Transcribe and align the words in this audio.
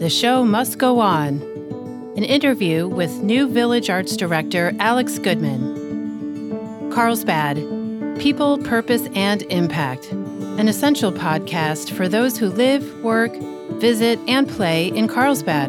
The 0.00 0.08
Show 0.08 0.46
Must 0.46 0.78
Go 0.78 0.98
On. 1.00 1.42
An 2.16 2.24
interview 2.24 2.88
with 2.88 3.10
New 3.22 3.46
Village 3.46 3.90
Arts 3.90 4.16
Director 4.16 4.72
Alex 4.78 5.18
Goodman. 5.18 6.90
Carlsbad 6.90 7.56
People, 8.18 8.56
Purpose, 8.56 9.06
and 9.14 9.42
Impact. 9.42 10.10
An 10.10 10.68
essential 10.68 11.12
podcast 11.12 11.90
for 11.90 12.08
those 12.08 12.38
who 12.38 12.48
live, 12.48 13.04
work, 13.04 13.36
visit, 13.72 14.18
and 14.26 14.48
play 14.48 14.86
in 14.86 15.06
Carlsbad. 15.06 15.68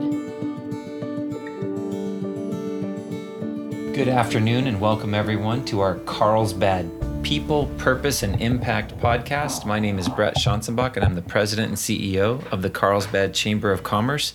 Good 3.93 4.07
afternoon, 4.07 4.65
and 4.65 4.79
welcome 4.79 5.13
everyone 5.13 5.65
to 5.65 5.81
our 5.81 5.95
Carlsbad 6.05 7.00
People, 7.23 7.67
Purpose, 7.77 8.23
and 8.23 8.41
Impact 8.41 8.97
podcast. 8.97 9.65
My 9.65 9.79
name 9.79 9.99
is 9.99 10.09
Bret 10.09 10.35
Schanzenbach, 10.35 10.95
and 10.95 11.05
I'm 11.05 11.15
the 11.15 11.21
president 11.21 11.69
and 11.69 11.77
CEO 11.77 12.45
of 12.51 12.61
the 12.61 12.69
Carlsbad 12.69 13.33
Chamber 13.33 13.71
of 13.71 13.83
Commerce, 13.83 14.33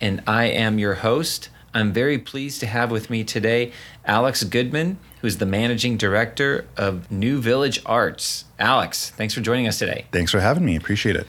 and 0.00 0.22
I 0.26 0.46
am 0.46 0.78
your 0.78 0.94
host. 0.94 1.48
I'm 1.72 1.92
very 1.92 2.18
pleased 2.18 2.60
to 2.60 2.66
have 2.66 2.90
with 2.90 3.10
me 3.10 3.22
today 3.22 3.72
Alex 4.04 4.42
Goodman, 4.44 4.98
who's 5.20 5.38
the 5.38 5.46
managing 5.46 5.96
director 5.96 6.66
of 6.76 7.10
New 7.10 7.40
Village 7.40 7.80
Arts. 7.86 8.44
Alex, 8.58 9.10
thanks 9.10 9.32
for 9.32 9.40
joining 9.40 9.68
us 9.68 9.78
today. 9.78 10.06
Thanks 10.10 10.32
for 10.32 10.40
having 10.40 10.64
me. 10.64 10.76
Appreciate 10.76 11.16
it. 11.16 11.26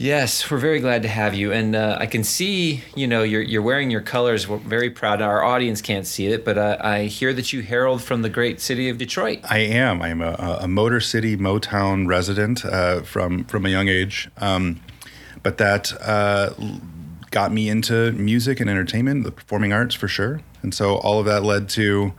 Yes, 0.00 0.48
we're 0.48 0.58
very 0.58 0.78
glad 0.78 1.02
to 1.02 1.08
have 1.08 1.34
you, 1.34 1.52
and 1.52 1.74
uh, 1.74 1.96
I 1.98 2.06
can 2.06 2.22
see, 2.22 2.84
you 2.94 3.08
know, 3.08 3.24
you're 3.24 3.42
you're 3.42 3.62
wearing 3.62 3.90
your 3.90 4.00
colors. 4.00 4.46
We're 4.46 4.58
very 4.58 4.90
proud. 4.90 5.20
Our 5.20 5.42
audience 5.42 5.82
can't 5.82 6.06
see 6.06 6.28
it, 6.28 6.44
but 6.44 6.56
uh, 6.56 6.76
I 6.80 7.06
hear 7.06 7.32
that 7.32 7.52
you 7.52 7.62
herald 7.62 8.00
from 8.00 8.22
the 8.22 8.28
great 8.28 8.60
city 8.60 8.88
of 8.88 8.96
Detroit. 8.96 9.40
I 9.42 9.58
am. 9.58 10.00
I'm 10.00 10.20
a, 10.20 10.58
a 10.60 10.68
Motor 10.68 11.00
City, 11.00 11.36
Motown 11.36 12.06
resident 12.06 12.64
uh, 12.64 13.00
from 13.00 13.42
from 13.46 13.66
a 13.66 13.70
young 13.70 13.88
age, 13.88 14.30
um, 14.36 14.80
but 15.42 15.58
that 15.58 15.92
uh, 16.00 16.50
got 17.32 17.50
me 17.50 17.68
into 17.68 18.12
music 18.12 18.60
and 18.60 18.70
entertainment, 18.70 19.24
the 19.24 19.32
performing 19.32 19.72
arts 19.72 19.96
for 19.96 20.06
sure, 20.06 20.42
and 20.62 20.72
so 20.72 20.94
all 20.98 21.18
of 21.18 21.26
that 21.26 21.42
led 21.42 21.68
to 21.70 22.12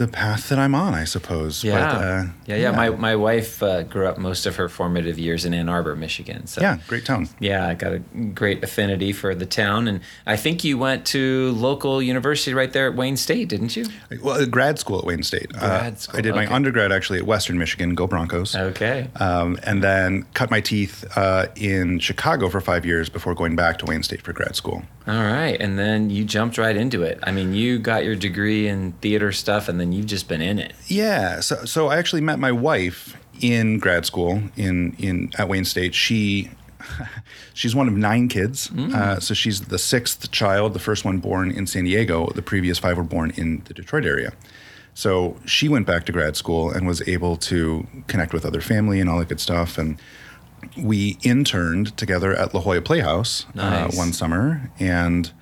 the 0.00 0.08
path 0.08 0.48
that 0.48 0.58
I'm 0.58 0.74
on, 0.74 0.94
I 0.94 1.04
suppose. 1.04 1.62
Yeah, 1.62 1.74
but, 1.74 1.96
uh, 1.96 2.00
yeah, 2.00 2.30
yeah, 2.46 2.56
yeah, 2.56 2.70
My 2.72 2.88
my 2.88 3.16
wife 3.16 3.62
uh, 3.62 3.82
grew 3.82 4.06
up 4.06 4.16
most 4.16 4.46
of 4.46 4.56
her 4.56 4.66
formative 4.66 5.18
years 5.18 5.44
in 5.44 5.52
Ann 5.52 5.68
Arbor, 5.68 5.94
Michigan. 5.94 6.46
So 6.46 6.62
yeah, 6.62 6.78
great 6.88 7.04
town. 7.04 7.28
Yeah, 7.38 7.68
I 7.68 7.74
got 7.74 7.92
a 7.92 7.98
great 7.98 8.64
affinity 8.64 9.12
for 9.12 9.34
the 9.34 9.44
town, 9.44 9.86
and 9.88 10.00
I 10.26 10.36
think 10.36 10.64
you 10.64 10.78
went 10.78 11.04
to 11.08 11.52
local 11.52 12.00
university 12.00 12.54
right 12.54 12.72
there 12.72 12.88
at 12.88 12.96
Wayne 12.96 13.18
State, 13.18 13.50
didn't 13.50 13.76
you? 13.76 13.84
Well, 14.22 14.46
grad 14.46 14.78
school 14.78 15.00
at 15.00 15.04
Wayne 15.04 15.22
State. 15.22 15.50
Uh, 15.54 15.58
grad 15.58 16.00
school. 16.00 16.18
I 16.18 16.22
did 16.22 16.32
okay. 16.32 16.46
my 16.46 16.54
undergrad 16.54 16.92
actually 16.92 17.18
at 17.18 17.26
Western 17.26 17.58
Michigan. 17.58 17.94
Go 17.94 18.06
Broncos. 18.06 18.56
Okay. 18.56 19.08
Um, 19.16 19.58
and 19.64 19.84
then 19.84 20.24
cut 20.32 20.50
my 20.50 20.62
teeth 20.62 21.04
uh, 21.14 21.48
in 21.56 21.98
Chicago 21.98 22.48
for 22.48 22.62
five 22.62 22.86
years 22.86 23.10
before 23.10 23.34
going 23.34 23.54
back 23.54 23.78
to 23.80 23.84
Wayne 23.84 24.02
State 24.02 24.22
for 24.22 24.32
grad 24.32 24.56
school. 24.56 24.82
All 25.06 25.14
right, 25.14 25.60
and 25.60 25.78
then 25.78 26.08
you 26.08 26.24
jumped 26.24 26.56
right 26.56 26.76
into 26.76 27.02
it. 27.02 27.18
I 27.22 27.32
mean, 27.32 27.52
you 27.52 27.78
got 27.78 28.04
your 28.04 28.14
degree 28.14 28.68
in 28.68 28.92
theater 29.00 29.32
stuff, 29.32 29.68
and 29.68 29.80
then 29.80 29.89
you've 29.94 30.06
just 30.06 30.28
been 30.28 30.40
in 30.42 30.58
it. 30.58 30.72
Yeah. 30.86 31.40
So, 31.40 31.64
so 31.64 31.88
I 31.88 31.98
actually 31.98 32.22
met 32.22 32.38
my 32.38 32.52
wife 32.52 33.16
in 33.40 33.78
grad 33.78 34.06
school 34.06 34.42
in 34.56 34.94
in 34.98 35.32
at 35.38 35.48
Wayne 35.48 35.64
State. 35.64 35.94
She 35.94 36.50
she's 37.54 37.74
one 37.74 37.88
of 37.88 37.94
nine 37.94 38.28
kids. 38.28 38.68
Mm. 38.68 38.94
Uh, 38.94 39.20
so 39.20 39.34
she's 39.34 39.62
the 39.62 39.78
sixth 39.78 40.30
child, 40.30 40.72
the 40.74 40.78
first 40.78 41.04
one 41.04 41.18
born 41.18 41.50
in 41.50 41.66
San 41.66 41.84
Diego. 41.84 42.30
The 42.34 42.42
previous 42.42 42.78
five 42.78 42.96
were 42.96 43.04
born 43.04 43.32
in 43.36 43.62
the 43.66 43.74
Detroit 43.74 44.04
area. 44.04 44.32
So 44.94 45.36
she 45.46 45.68
went 45.68 45.86
back 45.86 46.04
to 46.06 46.12
grad 46.12 46.36
school 46.36 46.70
and 46.70 46.86
was 46.86 47.06
able 47.08 47.36
to 47.36 47.86
connect 48.06 48.32
with 48.32 48.44
other 48.44 48.60
family 48.60 49.00
and 49.00 49.08
all 49.08 49.18
that 49.18 49.28
good 49.28 49.40
stuff. 49.40 49.78
And 49.78 50.00
we 50.76 51.16
interned 51.22 51.96
together 51.96 52.34
at 52.34 52.54
La 52.54 52.60
Jolla 52.60 52.82
Playhouse 52.82 53.46
uh, 53.56 53.70
nice. 53.70 53.94
uh, 53.94 53.96
one 53.96 54.12
summer, 54.12 54.70
and 54.78 55.32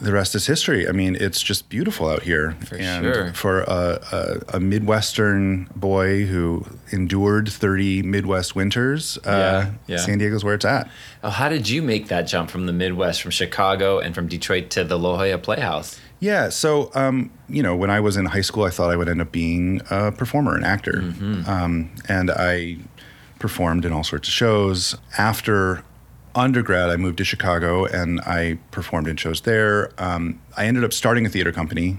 the 0.00 0.12
rest 0.12 0.34
is 0.34 0.46
history. 0.46 0.88
I 0.88 0.92
mean, 0.92 1.16
it's 1.18 1.42
just 1.42 1.68
beautiful 1.68 2.08
out 2.08 2.22
here. 2.22 2.56
For 2.66 2.76
and 2.76 3.04
sure. 3.04 3.32
For 3.32 3.60
a, 3.62 4.00
a, 4.12 4.56
a, 4.56 4.60
Midwestern 4.60 5.68
boy 5.76 6.24
who 6.24 6.66
endured 6.90 7.48
30 7.48 8.02
Midwest 8.02 8.56
winters, 8.56 9.18
uh, 9.18 9.70
yeah, 9.86 9.94
yeah. 9.94 9.96
San 9.98 10.18
Diego's 10.18 10.44
where 10.44 10.54
it's 10.54 10.64
at. 10.64 10.90
Oh, 11.22 11.30
how 11.30 11.48
did 11.48 11.68
you 11.68 11.82
make 11.82 12.08
that 12.08 12.22
jump 12.22 12.50
from 12.50 12.66
the 12.66 12.72
Midwest, 12.72 13.22
from 13.22 13.30
Chicago 13.30 13.98
and 13.98 14.14
from 14.14 14.26
Detroit 14.26 14.70
to 14.70 14.84
the 14.84 14.98
La 14.98 15.16
Jolla 15.16 15.38
Playhouse? 15.38 16.00
Yeah, 16.20 16.48
so 16.48 16.90
um, 16.94 17.30
you 17.48 17.62
know, 17.62 17.76
when 17.76 17.90
I 17.90 18.00
was 18.00 18.16
in 18.16 18.26
high 18.26 18.40
school, 18.40 18.64
I 18.64 18.70
thought 18.70 18.90
I 18.90 18.96
would 18.96 19.08
end 19.08 19.20
up 19.20 19.30
being 19.30 19.82
a 19.90 20.10
performer, 20.10 20.56
an 20.56 20.64
actor, 20.64 21.02
mm-hmm. 21.02 21.48
um, 21.48 21.90
and 22.08 22.30
I 22.30 22.78
performed 23.38 23.84
in 23.84 23.92
all 23.92 24.04
sorts 24.04 24.28
of 24.28 24.32
shows. 24.32 24.96
After 25.18 25.84
undergrad, 26.34 26.90
I 26.90 26.96
moved 26.96 27.18
to 27.18 27.24
Chicago 27.24 27.84
and 27.84 28.20
I 28.22 28.58
performed 28.70 29.08
in 29.08 29.16
shows 29.16 29.42
there. 29.42 29.90
Um, 29.98 30.40
I 30.56 30.66
ended 30.66 30.84
up 30.84 30.92
starting 30.92 31.26
a 31.26 31.28
theater 31.28 31.52
company 31.52 31.96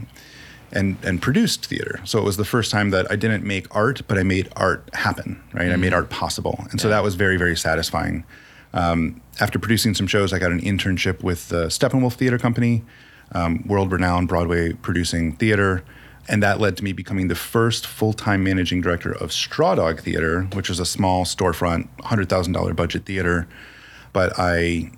and 0.72 0.98
and 1.04 1.22
produced 1.22 1.66
theater. 1.66 2.00
So 2.04 2.20
it 2.20 2.26
was 2.26 2.38
the 2.38 2.46
first 2.46 2.72
time 2.72 2.90
that 2.90 3.10
I 3.12 3.16
didn't 3.16 3.44
make 3.44 3.74
art, 3.76 4.02
but 4.08 4.18
I 4.18 4.24
made 4.24 4.50
art 4.56 4.90
happen. 4.94 5.42
Right, 5.54 5.64
mm-hmm. 5.64 5.74
I 5.74 5.78
made 5.78 5.94
art 5.94 6.10
possible, 6.10 6.66
and 6.72 6.80
so 6.82 6.90
that 6.90 7.04
was 7.04 7.16
very 7.16 7.38
very 7.38 7.56
satisfying. 7.56 8.26
Um, 8.74 9.22
after 9.40 9.58
producing 9.58 9.94
some 9.94 10.06
shows, 10.06 10.34
I 10.34 10.40
got 10.40 10.52
an 10.52 10.62
internship 10.62 11.24
with 11.24 11.48
the 11.48 11.68
Steppenwolf 11.68 12.14
Theater 12.14 12.38
Company, 12.38 12.84
um, 13.32 13.66
world 13.66 13.92
renowned 13.92 14.28
Broadway 14.28 14.74
producing 14.74 15.34
theater. 15.38 15.84
And 16.28 16.42
that 16.42 16.60
led 16.60 16.76
to 16.78 16.84
me 16.84 16.92
becoming 16.92 17.28
the 17.28 17.36
first 17.36 17.86
full 17.86 18.12
time 18.12 18.44
managing 18.44 18.82
director 18.82 19.12
of 19.12 19.30
Strawdog 19.30 20.00
Theater, 20.00 20.44
which 20.54 20.70
is 20.70 20.80
a 20.80 20.86
small 20.86 21.24
storefront, 21.24 21.88
$100,000 22.00 22.76
budget 22.76 23.06
theater. 23.06 23.48
But 24.16 24.32
I 24.40 24.92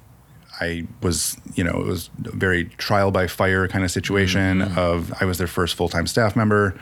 I 0.61 0.85
was, 1.01 1.38
you 1.55 1.63
know, 1.63 1.72
it 1.81 1.88
was 1.88 2.11
a 2.23 2.35
very 2.35 2.66
trial 2.78 3.09
by 3.09 3.25
fire 3.25 3.67
kind 3.67 3.83
of 3.83 3.89
situation 3.89 4.59
mm-hmm. 4.59 4.78
of 4.78 5.11
I 5.19 5.25
was 5.25 5.39
their 5.39 5.47
first 5.47 5.73
full 5.73 5.89
time 5.89 6.05
staff 6.05 6.35
member, 6.35 6.79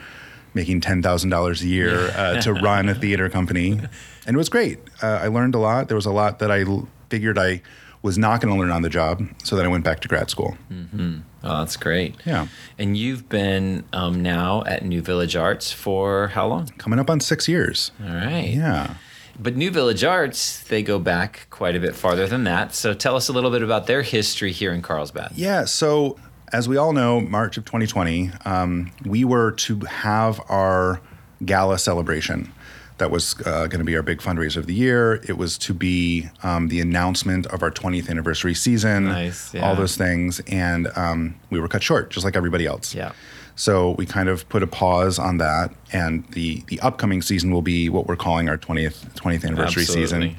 making 0.54 0.82
ten 0.82 1.02
thousand 1.02 1.30
dollars 1.30 1.62
a 1.62 1.68
year 1.68 2.12
uh, 2.14 2.42
to 2.42 2.54
run 2.54 2.90
a 2.90 2.94
theater 2.94 3.30
company, 3.30 3.80
and 4.28 4.36
it 4.36 4.38
was 4.38 4.50
great. 4.50 4.80
Uh, 5.02 5.20
I 5.24 5.28
learned 5.28 5.56
a 5.56 5.60
lot. 5.60 5.88
There 5.88 5.96
was 5.96 6.06
a 6.06 6.12
lot 6.12 6.40
that 6.40 6.52
I 6.52 6.64
l- 6.64 6.90
figured 7.10 7.38
I 7.38 7.62
was 8.02 8.18
not 8.18 8.42
going 8.42 8.54
to 8.54 8.60
learn 8.60 8.70
on 8.70 8.82
the 8.82 8.90
job, 8.90 9.26
so 9.46 9.56
then 9.56 9.66
I 9.66 9.70
went 9.70 9.86
back 9.86 10.02
to 10.02 10.10
grad 10.10 10.30
school. 10.30 10.58
Mm-hmm. 10.70 11.20
Oh, 11.46 11.60
that's 11.60 11.78
great. 11.78 12.16
Yeah. 12.26 12.48
And 12.78 12.98
you've 12.98 13.30
been 13.30 13.86
um, 13.94 14.22
now 14.22 14.64
at 14.66 14.84
New 14.84 15.02
Village 15.02 15.38
Arts 15.38 15.72
for 15.72 16.28
how 16.28 16.48
long? 16.48 16.68
Coming 16.78 17.00
up 17.00 17.10
on 17.10 17.20
six 17.20 17.48
years. 17.48 17.92
All 18.04 18.14
right. 18.14 18.50
Yeah. 18.50 18.96
But 19.38 19.56
New 19.56 19.70
Village 19.72 20.04
Arts, 20.04 20.64
they 20.64 20.82
go 20.82 20.98
back 20.98 21.48
quite 21.50 21.76
a 21.76 21.80
bit 21.80 21.96
farther 21.96 22.28
than 22.28 22.46
that. 22.46 22.74
So 22.74 22.94
tell 22.94 23.16
us 23.16 23.28
a 23.28 23.34
little 23.34 23.52
bit 23.52 23.64
about 23.64 23.88
their 23.88 24.02
history 24.02 24.52
here 24.52 24.72
in 24.72 24.82
Carlsbad. 24.82 25.34
Yeah. 25.36 25.66
So, 25.66 26.18
as 26.54 26.70
we 26.70 26.78
all 26.78 26.94
know, 26.94 27.20
March 27.20 27.58
of 27.58 27.66
2020, 27.66 28.32
um, 28.46 28.92
we 29.04 29.26
were 29.26 29.52
to 29.52 29.80
have 29.80 30.40
our 30.48 31.02
gala 31.44 31.78
celebration 31.78 32.54
that 32.98 33.12
was 33.12 33.36
uh, 33.46 33.68
going 33.68 33.80
to 33.80 33.84
be 33.84 33.96
our 33.96 34.02
big 34.02 34.20
fundraiser 34.20 34.58
of 34.58 34.68
the 34.68 34.74
year. 34.74 35.16
It 35.28 35.38
was 35.38 35.58
to 35.60 35.74
be 35.74 36.30
um, 36.44 36.70
the 36.70 36.80
announcement 36.80 37.46
of 37.48 37.62
our 37.62 37.72
20th 37.72 38.10
anniversary 38.10 38.54
season, 38.54 39.06
nice, 39.06 39.54
yeah. 39.54 39.68
all 39.68 39.76
those 39.76 39.98
things. 39.98 40.40
And 40.48 40.88
um, 40.96 41.36
we 41.50 41.60
were 41.60 41.68
cut 41.68 41.84
short, 41.84 42.10
just 42.10 42.24
like 42.24 42.36
everybody 42.36 42.66
else. 42.66 42.96
Yeah. 42.96 43.12
So 43.56 43.92
we 43.92 44.06
kind 44.06 44.30
of 44.30 44.48
put 44.50 44.64
a 44.64 44.68
pause 44.68 45.18
on 45.18 45.38
that, 45.38 45.74
and 45.94 46.28
the 46.32 46.62
the 46.68 46.80
upcoming 46.82 47.22
season 47.22 47.52
will 47.52 47.62
be 47.62 47.88
what 47.88 48.06
we're 48.06 48.18
calling 48.18 48.50
our 48.50 48.58
20th 48.58 49.14
20th 49.16 49.46
anniversary 49.46 49.84
Absolutely. 49.84 50.06
season. 50.06 50.38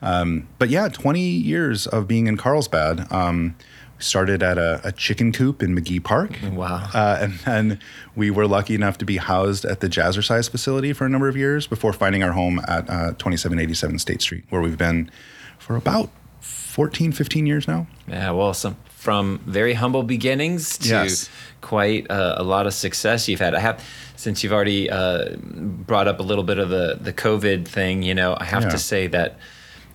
Um, 0.00 0.48
but 0.58 0.68
yeah, 0.70 0.88
20 0.88 1.20
years 1.20 1.86
of 1.86 2.06
being 2.06 2.26
in 2.26 2.36
Carlsbad. 2.36 3.10
Um, 3.12 3.56
started 4.04 4.42
at 4.42 4.58
a, 4.58 4.80
a, 4.84 4.92
chicken 4.92 5.32
coop 5.32 5.62
in 5.62 5.74
Magee 5.74 6.00
Park. 6.00 6.38
Wow. 6.52 6.88
Uh, 6.92 7.18
and 7.20 7.32
then 7.40 7.80
we 8.14 8.30
were 8.30 8.46
lucky 8.46 8.74
enough 8.74 8.98
to 8.98 9.04
be 9.04 9.16
housed 9.16 9.64
at 9.64 9.80
the 9.80 9.88
Jazzercise 9.88 10.48
facility 10.50 10.92
for 10.92 11.06
a 11.06 11.08
number 11.08 11.28
of 11.28 11.36
years 11.36 11.66
before 11.66 11.92
finding 11.92 12.22
our 12.22 12.32
home 12.32 12.60
at 12.68 12.88
uh, 12.88 13.12
2787 13.18 13.98
State 13.98 14.22
Street, 14.22 14.44
where 14.50 14.60
we've 14.60 14.78
been 14.78 15.10
for 15.58 15.76
about 15.76 16.10
14, 16.40 17.12
15 17.12 17.46
years 17.46 17.66
now. 17.66 17.86
Yeah, 18.06 18.30
well, 18.32 18.54
some 18.54 18.76
from 19.04 19.38
very 19.44 19.74
humble 19.74 20.02
beginnings 20.02 20.78
to 20.78 20.88
yes. 20.88 21.28
quite 21.60 22.10
uh, 22.10 22.36
a 22.38 22.42
lot 22.42 22.66
of 22.66 22.72
success 22.72 23.28
you've 23.28 23.38
had. 23.40 23.54
I 23.54 23.60
have, 23.60 23.84
since 24.16 24.42
you've 24.42 24.52
already 24.52 24.88
uh, 24.88 25.36
brought 25.36 26.08
up 26.08 26.20
a 26.20 26.22
little 26.22 26.42
bit 26.42 26.58
of 26.58 26.70
the, 26.70 26.96
the 26.98 27.12
COVID 27.12 27.68
thing, 27.68 28.02
you 28.02 28.14
know, 28.14 28.34
I 28.40 28.44
have 28.44 28.62
Yeah. 28.62 28.70
to 28.70 28.78
say 28.78 29.06
that 29.08 29.38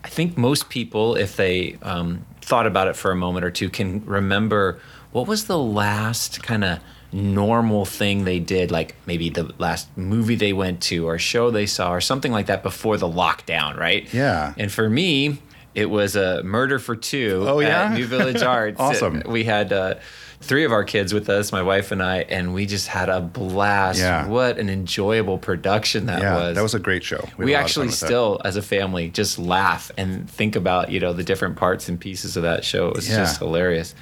I 0.03 0.09
think 0.09 0.38
most 0.38 0.69
people, 0.69 1.15
if 1.15 1.35
they 1.35 1.77
um, 1.81 2.25
thought 2.49 2.65
about 2.67 2.87
it 2.87 2.95
for 2.95 3.11
a 3.11 3.15
moment 3.15 3.45
or 3.45 3.51
two, 3.51 3.69
can 3.69 4.03
remember 4.05 4.79
what 5.11 5.27
was 5.27 5.45
the 5.45 5.57
last 5.57 6.41
kind 6.43 6.63
of 6.63 6.79
normal 7.11 7.85
thing 7.85 8.23
they 8.23 8.39
did, 8.39 8.71
like 8.71 8.95
maybe 9.05 9.29
the 9.29 9.51
last 9.59 9.87
movie 9.95 10.35
they 10.35 10.51
went 10.53 10.81
to 10.81 11.07
or 11.07 11.17
show 11.19 11.51
they 11.51 11.65
saw 11.65 11.91
or 11.91 12.01
something 12.01 12.31
like 12.31 12.47
that 12.47 12.63
before 12.63 12.97
the 12.97 13.07
lockdown, 13.07 13.77
right? 13.77 14.11
Yeah. 14.13 14.53
And 14.57 14.71
for 14.71 14.89
me, 14.89 15.39
it 15.75 15.89
was 15.89 16.15
a 16.15 16.41
murder 16.43 16.79
for 16.79 16.95
two 16.95 17.45
Oh, 17.47 17.59
yeah? 17.59 17.85
at 17.85 17.93
New 17.93 18.05
Village 18.07 18.41
Arts. 18.41 18.79
Awesome. 18.79 19.21
We 19.27 19.43
had 19.43 19.71
uh, 19.71 19.95
three 20.41 20.63
of 20.63 20.71
our 20.71 20.83
kids 20.83 21.13
with 21.13 21.30
us, 21.30 21.51
my 21.51 21.62
wife 21.62 21.91
and 21.91 22.01
I, 22.01 22.19
and 22.21 22.53
we 22.53 22.65
just 22.65 22.88
had 22.88 23.09
a 23.09 23.19
blast. 23.19 24.00
Yeah. 24.00 24.27
What 24.27 24.57
an 24.57 24.69
enjoyable 24.69 25.38
production 25.38 26.06
that 26.06 26.21
yeah, 26.21 26.36
was. 26.36 26.56
that 26.56 26.62
was 26.62 26.74
a 26.74 26.80
great 26.80 27.03
show. 27.03 27.27
we 27.38 27.53
a 27.53 27.57
lot 27.57 27.59
of 27.59 27.62
fun 27.62 27.63
actually 27.63 27.86
with 27.88 28.00
that. 28.00 28.06
still, 28.06 28.41
as 28.45 28.56
a 28.56 28.62
family, 28.62 29.09
just 29.09 29.38
laugh 29.38 29.91
and 29.97 30.30
think 30.30 30.56
about 30.56 30.91
you 30.91 31.00
know 31.00 31.13
the 31.13 31.24
different 31.24 31.57
parts 31.57 31.89
and 31.89 32.00
pieces 32.00 32.38
of 32.38 32.44
that 32.44 32.63
show. 32.63 32.88
It 32.89 32.95
was 32.95 33.09
Yeah. 33.09 33.18
just 33.18 33.39
hilarious. 33.39 33.94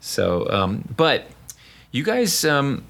So, 0.00 0.48
um, 0.50 0.84
but 0.96 1.26
you 1.90 2.02
guys 2.04 2.44
um, 2.44 2.84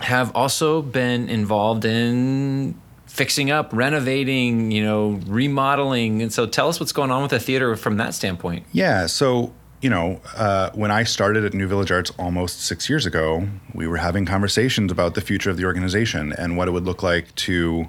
have 0.00 0.34
also 0.34 0.82
been 0.82 1.28
involved 1.28 1.84
in 1.84 2.74
fixing 3.06 3.50
up, 3.50 3.70
renovating, 3.72 4.70
you 4.72 4.82
know, 4.82 5.20
remodeling, 5.26 6.22
and 6.22 6.32
so 6.32 6.46
tell 6.46 6.68
us 6.68 6.80
what's 6.80 6.92
going 6.92 7.10
on 7.12 7.22
with 7.22 7.30
the 7.30 7.38
theater 7.38 7.76
from 7.76 7.98
that 7.98 8.14
standpoint. 8.14 8.66
Yeah. 8.72 9.06
So, 9.06 9.52
you 9.84 9.90
know, 9.90 10.18
uh, 10.34 10.70
when 10.70 10.90
I 10.90 11.04
started 11.04 11.44
at 11.44 11.52
New 11.52 11.68
Village 11.68 11.92
Arts 11.92 12.10
almost 12.18 12.62
six 12.62 12.88
years 12.88 13.04
ago, 13.04 13.46
we 13.74 13.86
were 13.86 13.98
having 13.98 14.24
conversations 14.24 14.90
about 14.90 15.14
the 15.14 15.20
future 15.20 15.50
of 15.50 15.58
the 15.58 15.66
organization 15.66 16.32
and 16.32 16.56
what 16.56 16.68
it 16.68 16.70
would 16.70 16.86
look 16.86 17.02
like 17.02 17.34
to 17.34 17.86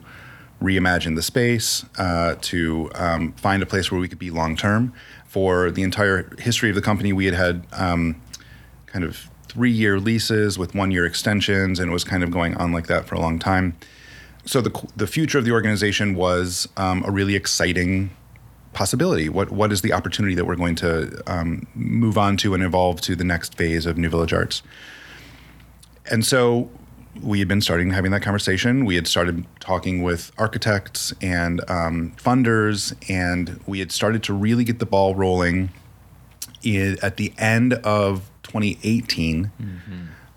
reimagine 0.62 1.16
the 1.16 1.22
space, 1.22 1.86
uh, 1.98 2.36
to 2.42 2.92
um, 2.96 3.32
find 3.38 3.64
a 3.64 3.66
place 3.66 3.94
where 3.94 4.02
we 4.02 4.10
could 4.10 4.20
be 4.20 4.30
long 4.30 4.58
term. 4.58 4.92
For 5.26 5.72
the 5.72 5.84
entire 5.84 6.36
history 6.38 6.68
of 6.68 6.76
the 6.76 6.82
company, 6.82 7.14
we 7.14 7.24
had 7.24 7.34
had 7.34 7.66
um, 7.72 8.22
kind 8.88 9.06
of 9.06 9.30
three 9.48 9.72
year 9.72 9.98
leases 9.98 10.60
with 10.60 10.76
one 10.76 10.92
year 10.92 11.06
extensions, 11.06 11.80
and 11.80 11.90
it 11.90 11.94
was 11.94 12.04
kind 12.04 12.24
of 12.24 12.30
going 12.30 12.56
on 12.58 12.74
like 12.74 12.88
that 12.88 13.06
for 13.06 13.16
a 13.16 13.22
long 13.22 13.40
time. 13.40 13.74
So 14.44 14.60
the 14.60 14.86
the 14.98 15.08
future 15.08 15.38
of 15.38 15.46
the 15.46 15.52
organization 15.52 16.14
was 16.14 16.68
um, 16.76 17.06
a 17.06 17.12
really 17.12 17.36
exciting 17.36 18.10
possibility. 18.76 19.30
What 19.30 19.50
what 19.52 19.72
is 19.72 19.82
the 19.82 19.94
opportunity 19.94 20.36
that 20.36 20.46
we're 20.46 20.56
going 20.56 20.76
to 20.76 21.22
um, 21.26 21.66
move 21.74 22.18
on 22.18 22.38
to 22.38 22.54
and 22.54 22.62
evolve 22.62 23.02
to 23.02 23.16
the 23.16 23.24
next 23.24 23.56
phase 23.56 23.88
of 23.88 23.98
New 23.98 24.10
Village 24.10 24.34
Arts? 24.34 24.62
And 26.12 26.24
so 26.24 26.70
we 27.24 27.40
had 27.40 27.48
been 27.48 27.62
starting 27.62 27.92
having 27.92 28.12
that 28.12 28.22
conversation. 28.22 28.86
We 28.86 28.96
had 28.96 29.08
started 29.08 29.46
talking 29.60 30.04
with 30.04 30.32
architects 30.38 31.14
and 31.22 31.62
um, 31.70 32.14
funders, 32.18 32.94
and 33.10 33.60
we 33.66 33.80
had 33.80 33.92
started 33.92 34.22
to 34.24 34.34
really 34.34 34.64
get 34.64 34.80
the 34.80 34.86
ball 34.86 35.16
rolling 35.16 35.72
in, 36.62 36.98
at 37.02 37.18
the 37.18 37.34
end 37.38 37.74
of 37.74 38.30
2018 38.44 39.52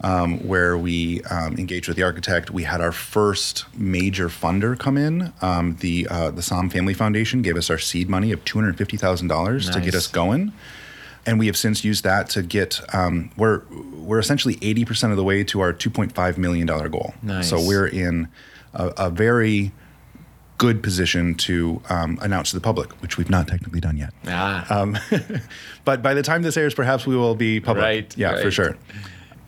um, 0.03 0.39
where 0.47 0.79
we 0.79 1.23
um, 1.25 1.57
engaged 1.59 1.89
with 1.89 1.97
the 1.97 2.03
architect. 2.05 2.51
We 2.51 2.63
had 2.65 2.81
our 2.81 2.93
first 2.93 3.65
major 3.77 4.29
funder 4.29 4.79
come 4.79 4.97
in. 4.97 5.33
Um, 5.43 5.77
the 5.81 6.07
uh, 6.11 6.31
the 6.31 6.43
Som 6.43 6.71
Family 6.71 6.95
Foundation 6.95 7.43
gave 7.43 7.57
us 7.57 7.69
our 7.71 7.79
seed 7.79 8.09
money 8.09 8.33
of 8.33 8.45
two 8.45 8.59
hundred 8.59 8.77
fifty 8.79 8.97
thousand 8.97 9.29
dollars 9.29 9.69
to 9.71 9.81
get 9.81 9.95
us 9.95 10.07
going, 10.07 10.53
and 11.27 11.39
we 11.39 11.47
have 11.47 11.57
since 11.57 11.85
used 11.85 12.05
that 12.05 12.29
to 12.31 12.43
get. 12.43 12.81
Um, 12.95 13.31
we're 13.37 13.63
we're 13.93 14.19
essentially 14.21 14.59
eighty 14.63 14.85
percent 14.85 15.11
of 15.13 15.17
the 15.17 15.25
way 15.25 15.43
to 15.45 15.61
our 15.61 15.73
two 15.73 15.91
point 15.91 16.13
five 16.13 16.39
million 16.39 16.67
dollar 16.67 16.89
goal. 16.89 17.15
Nice. 17.23 17.49
So 17.49 17.61
we're 17.61 17.87
in 17.89 18.29
a, 18.75 18.93
a 18.97 19.11
very 19.11 19.73
good 20.59 20.83
position 20.83 21.35
to 21.37 21.81
um, 21.89 22.19
announce 22.21 22.51
to 22.51 22.57
the 22.57 22.61
public, 22.61 22.91
which 23.01 23.17
we've 23.17 23.31
not 23.31 23.47
technically 23.47 23.79
done 23.81 23.97
yet. 23.97 24.13
Ah, 24.27 24.67
Um, 24.81 24.99
but 25.85 26.03
by 26.03 26.15
the 26.15 26.23
time 26.23 26.43
this 26.43 26.57
airs, 26.57 26.75
perhaps 26.75 27.07
we 27.07 27.15
will 27.17 27.37
be 27.37 27.61
public. 27.61 27.85
Right, 27.85 28.17
Yeah, 28.17 28.43
for 28.43 28.51
sure. 28.51 28.77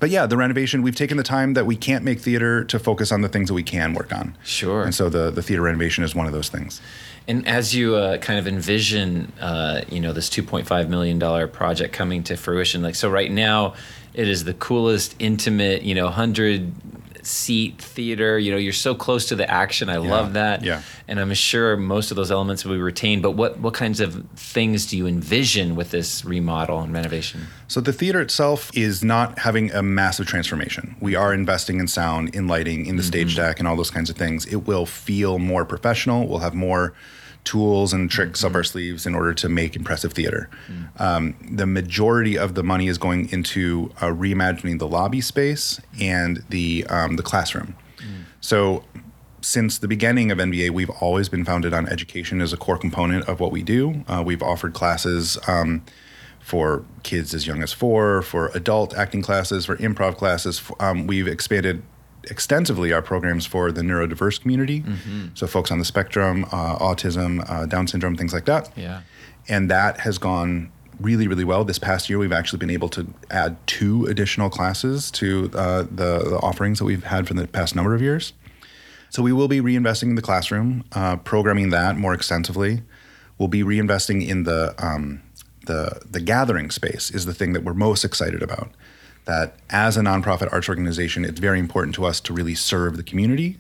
But 0.01 0.09
yeah, 0.11 0.27
the 0.27 0.37
renovation, 0.39 0.83
we've 0.83 0.97
taken 0.97 1.19
the 1.19 1.23
time 1.23 1.53
that 1.55 1.67
we 1.67 1.77
can't 1.77 2.03
make 2.05 2.21
theater 2.21 2.65
to 2.65 2.79
focus 2.79 3.13
on 3.13 3.21
the 3.21 3.29
things 3.29 3.49
that 3.49 3.55
we 3.55 3.63
can 3.63 3.93
work 3.93 4.13
on. 4.13 4.37
Sure. 4.43 4.83
And 4.83 4.95
so 4.95 5.11
the, 5.11 5.31
the 5.31 5.43
theater 5.43 5.63
renovation 5.63 6.03
is 6.03 6.15
one 6.15 6.27
of 6.27 6.33
those 6.33 6.49
things. 6.49 6.81
And 7.29 7.47
as 7.47 7.75
you 7.75 7.97
uh, 7.97 8.17
kind 8.17 8.39
of 8.39 8.49
envision, 8.49 9.31
uh, 9.41 9.83
you 9.91 10.01
know, 10.01 10.13
this 10.13 10.31
two 10.31 10.43
point 10.43 10.67
five 10.67 10.89
million 10.89 11.19
dollar 11.19 11.47
project 11.47 11.93
coming 11.93 12.23
to 12.25 12.37
fruition, 12.37 12.83
like 12.83 12.95
so, 12.95 13.11
right 13.11 13.31
now, 13.31 13.75
it 14.15 14.27
is 14.27 14.45
the 14.45 14.55
coolest, 14.55 15.15
intimate, 15.19 15.83
you 15.83 15.95
know, 15.95 16.09
hundred 16.09 16.73
seat 17.27 17.81
theater. 17.81 18.39
You 18.39 18.53
know, 18.53 18.57
you're 18.57 18.73
so 18.73 18.95
close 18.95 19.27
to 19.27 19.37
the 19.37 19.51
action. 19.51 19.89
I 19.89 19.97
love 19.97 20.35
that. 20.35 20.65
yeah. 20.65 20.83
And 21.09 21.19
I'm 21.19 21.33
sure 21.35 21.77
most 21.77 22.11
of 22.11 22.17
those 22.17 22.31
elements 22.31 22.65
will 22.65 22.75
be 22.75 22.81
retained. 22.81 23.23
But 23.23 23.33
what 23.33 23.59
what 23.59 23.75
kinds 23.75 24.01
of 24.01 24.25
things 24.37 24.87
do 24.87 24.97
you 24.97 25.07
envision 25.07 25.77
with 25.77 25.91
this 25.91 26.25
remodel 26.25 26.81
and 26.81 26.93
renovation? 26.93 27.47
So 27.69 27.81
the 27.81 27.93
theater 27.93 28.21
itself 28.21 28.71
is 28.75 29.05
not 29.05 29.39
having 29.39 29.71
a 29.73 29.83
massive 29.83 30.27
transformation. 30.27 30.97
We 31.01 31.15
are 31.15 31.33
investing 31.33 31.81
in 31.81 31.89
sound, 31.89 32.35
in 32.35 32.47
lighting, 32.47 32.87
in 32.87 32.97
the 32.97 33.03
mm-hmm. 33.03 33.09
stage 33.09 33.37
deck, 33.37 33.59
and 33.59 33.69
all 33.69 33.77
those 33.77 33.91
kinds 33.91 34.11
of 34.11 34.17
things. 34.17 34.47
It 34.47 34.67
will 34.67 34.87
feel 34.87 35.39
more 35.39 35.65
professional. 35.65 36.27
We'll 36.27 36.41
have 36.41 36.55
more 36.55 36.95
tools 37.45 37.93
and 37.93 38.11
tricks 38.11 38.45
up 38.45 38.55
our 38.55 38.65
sleeves 38.65 39.07
in 39.07 39.15
order 39.15 39.33
to 39.35 39.49
make 39.49 39.75
impressive 39.75 40.13
theater. 40.13 40.49
Um, 40.99 41.35
the 41.51 41.67
majority 41.67 42.39
of 42.39 42.55
the 42.55 42.63
money 42.63 42.89
is 42.89 42.99
going 42.99 43.31
into 43.33 43.91
uh, 43.97 44.07
reimagining 44.07 44.79
the 44.79 44.87
lobby 44.87 45.21
space 45.21 45.81
and 46.01 46.45
the 46.51 46.87
um, 46.89 47.17
the 47.17 47.23
classroom. 47.23 47.77
So 48.41 48.85
since 49.43 49.79
the 49.79 49.89
beginning 49.89 50.31
of 50.31 50.39
NVA, 50.39 50.71
we've 50.71 50.91
always 50.91 51.29
been 51.29 51.45
founded 51.45 51.73
on 51.73 51.89
education 51.89 52.41
as 52.41 52.53
a 52.53 52.57
core 52.57 52.79
component 52.79 53.29
of 53.29 53.41
what 53.41 53.53
we 53.53 53.63
do. 53.63 54.05
Uh, 54.07 54.23
we've 54.25 54.43
offered 54.43 54.75
classes 54.75 55.39
um, 55.47 55.83
for 56.41 56.85
kids 57.03 57.35
as 57.35 57.47
young 57.47 57.63
as 57.63 57.73
four, 57.73 58.23
for 58.23 58.49
adult 58.55 58.95
acting 58.95 59.23
classes, 59.23 59.67
for 59.67 59.77
improv 59.77 60.17
classes. 60.17 60.63
Um, 60.79 61.07
we've 61.07 61.29
expanded 61.29 61.83
extensively 62.25 62.93
our 62.93 63.03
programs 63.03 63.47
for 63.47 63.73
the 63.73 63.83
neurodiverse 63.83 64.41
community. 64.41 64.85
So, 65.35 65.47
folks 65.47 65.71
on 65.71 65.79
the 65.79 65.85
spectrum, 65.85 66.45
uh, 66.53 66.79
autism, 66.79 67.45
uh, 67.49 67.67
Down 67.67 67.87
syndrome, 67.87 68.17
things 68.17 68.33
like 68.33 68.45
that. 68.47 68.71
Yeah. 68.77 69.03
and 69.49 69.71
that 69.71 70.01
has 70.01 70.19
gone 70.19 70.71
really 71.01 71.27
really 71.27 71.45
well. 71.45 71.65
This 71.65 71.79
past 71.79 72.11
year 72.11 72.19
we've 72.19 72.33
actually 72.33 72.59
been 72.59 72.71
able 72.71 72.91
to 72.91 73.07
add 73.31 73.57
two 73.67 74.05
additional 74.07 74.51
classes 74.51 75.11
to 75.13 75.51
uh, 75.55 75.83
the, 75.83 76.19
the 76.29 76.39
offerings 76.43 76.79
that 76.79 76.85
we've 76.85 77.05
had 77.05 77.27
for 77.27 77.33
the 77.35 77.47
past 77.47 77.75
number 77.75 77.95
of 77.95 78.03
years. 78.03 78.35
So 79.09 79.23
we 79.23 79.33
will 79.33 79.49
be 79.49 79.61
reinvesting 79.61 80.11
in 80.11 80.15
the 80.15 80.23
classroom 80.23 80.85
uh, 80.93 81.17
programming 81.17 81.71
that 81.71 81.97
more 81.97 82.13
extensively. 82.15 82.83
We'll 83.39 83.49
be 83.49 83.63
reinvesting 83.63 84.29
in 84.29 84.45
the 84.45 84.75
um, 84.79 85.23
the 85.67 86.01
the 86.09 86.21
gathering 86.21 86.71
space 86.71 87.11
is 87.11 87.25
the 87.25 87.35
thing 87.35 87.55
that 87.55 87.65
we're 87.65 87.75
most 87.75 88.05
excited 88.05 88.43
about 88.43 88.71
that 89.27 89.55
as 89.69 89.97
a 89.97 90.01
nonprofit 90.01 90.53
arts 90.53 90.69
organization 90.69 91.25
it's 91.25 91.41
very 91.41 91.59
important 91.59 91.95
to 91.95 92.05
us 92.05 92.21
to 92.21 92.33
really 92.33 92.55
serve 92.55 92.97
the 92.97 93.03
community 93.03 93.59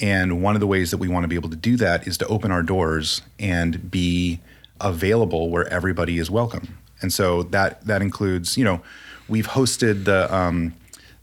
and 0.00 0.42
one 0.42 0.54
of 0.54 0.60
the 0.60 0.66
ways 0.66 0.90
that 0.90 0.98
we 0.98 1.08
want 1.08 1.24
to 1.24 1.28
be 1.28 1.34
able 1.34 1.50
to 1.50 1.56
do 1.56 1.76
that 1.76 2.06
is 2.06 2.16
to 2.18 2.26
open 2.26 2.50
our 2.50 2.62
doors 2.62 3.22
and 3.38 3.90
be 3.90 4.40
available 4.80 5.50
where 5.50 5.66
everybody 5.68 6.18
is 6.18 6.30
welcome. 6.30 6.78
And 7.00 7.12
so 7.12 7.44
that 7.44 7.84
that 7.86 8.02
includes, 8.02 8.56
you 8.56 8.64
know, 8.64 8.80
we've 9.28 9.48
hosted 9.48 10.04
the 10.04 10.32
um, 10.34 10.74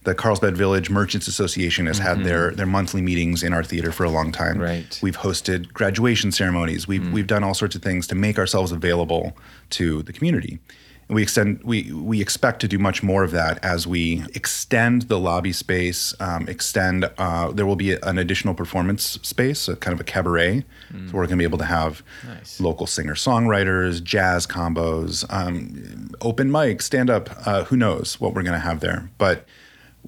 the 0.04 0.14
Carlsbad 0.14 0.56
Village 0.56 0.90
Merchants 0.90 1.28
Association 1.28 1.86
has 1.88 1.98
had 1.98 2.24
their 2.24 2.52
their 2.52 2.66
monthly 2.66 3.02
meetings 3.02 3.44
in 3.44 3.54
our 3.54 3.64
theater 3.64 3.92
for 3.92 4.04
a 4.04 4.10
long 4.10 4.32
time. 4.32 4.60
Right. 4.60 5.00
We've 5.02 5.18
hosted 5.18 5.74
graduation 5.74 6.32
ceremonies. 6.32 6.88
We've 6.88 7.12
we've 7.12 7.28
done 7.28 7.44
all 7.44 7.54
sorts 7.54 7.76
of 7.76 7.82
things 7.82 8.08
to 8.08 8.16
make 8.16 8.38
ourselves 8.38 8.72
available 8.72 9.36
to 9.72 10.04
the 10.04 10.14
community. 10.14 10.60
We 11.08 11.22
extend 11.22 11.62
we 11.64 11.92
we 11.94 12.20
expect 12.20 12.62
to 12.62 12.68
do 12.68 12.80
much 12.80 13.04
more 13.04 13.24
of 13.24 13.30
that 13.32 13.64
as 13.64 13.86
we 13.86 14.24
extend 14.34 15.04
the 15.04 15.20
lobby 15.20 15.52
space. 15.54 16.16
Um, 16.20 16.48
extend 16.50 17.08
uh, 17.20 17.52
there 17.52 17.68
will 17.68 17.76
be 17.76 17.94
an 17.94 18.18
additional 18.18 18.56
performance 18.56 19.20
space, 19.22 19.68
a 19.68 19.76
kind 19.76 19.94
of 19.94 20.00
a 20.02 20.04
cabaret. 20.04 20.66
So 20.92 21.14
we're 21.14 21.28
going 21.28 21.30
to 21.30 21.36
be 21.38 21.44
able 21.44 21.60
to 21.60 21.66
have 21.66 22.02
Nice. 22.26 22.60
local 22.60 22.88
singer 22.88 23.14
songwriters, 23.14 24.02
jazz 24.02 24.48
combos, 24.48 25.26
um, 25.32 26.10
open 26.22 26.52
mic, 26.52 26.82
stand 26.82 27.10
up. 27.12 27.30
Uh, 27.46 27.66
who 27.66 27.78
knows 27.78 28.20
what 28.20 28.34
we're 28.34 28.44
going 28.44 28.54
to 28.60 28.66
have 28.68 28.80
there, 28.80 29.10
but 29.20 29.46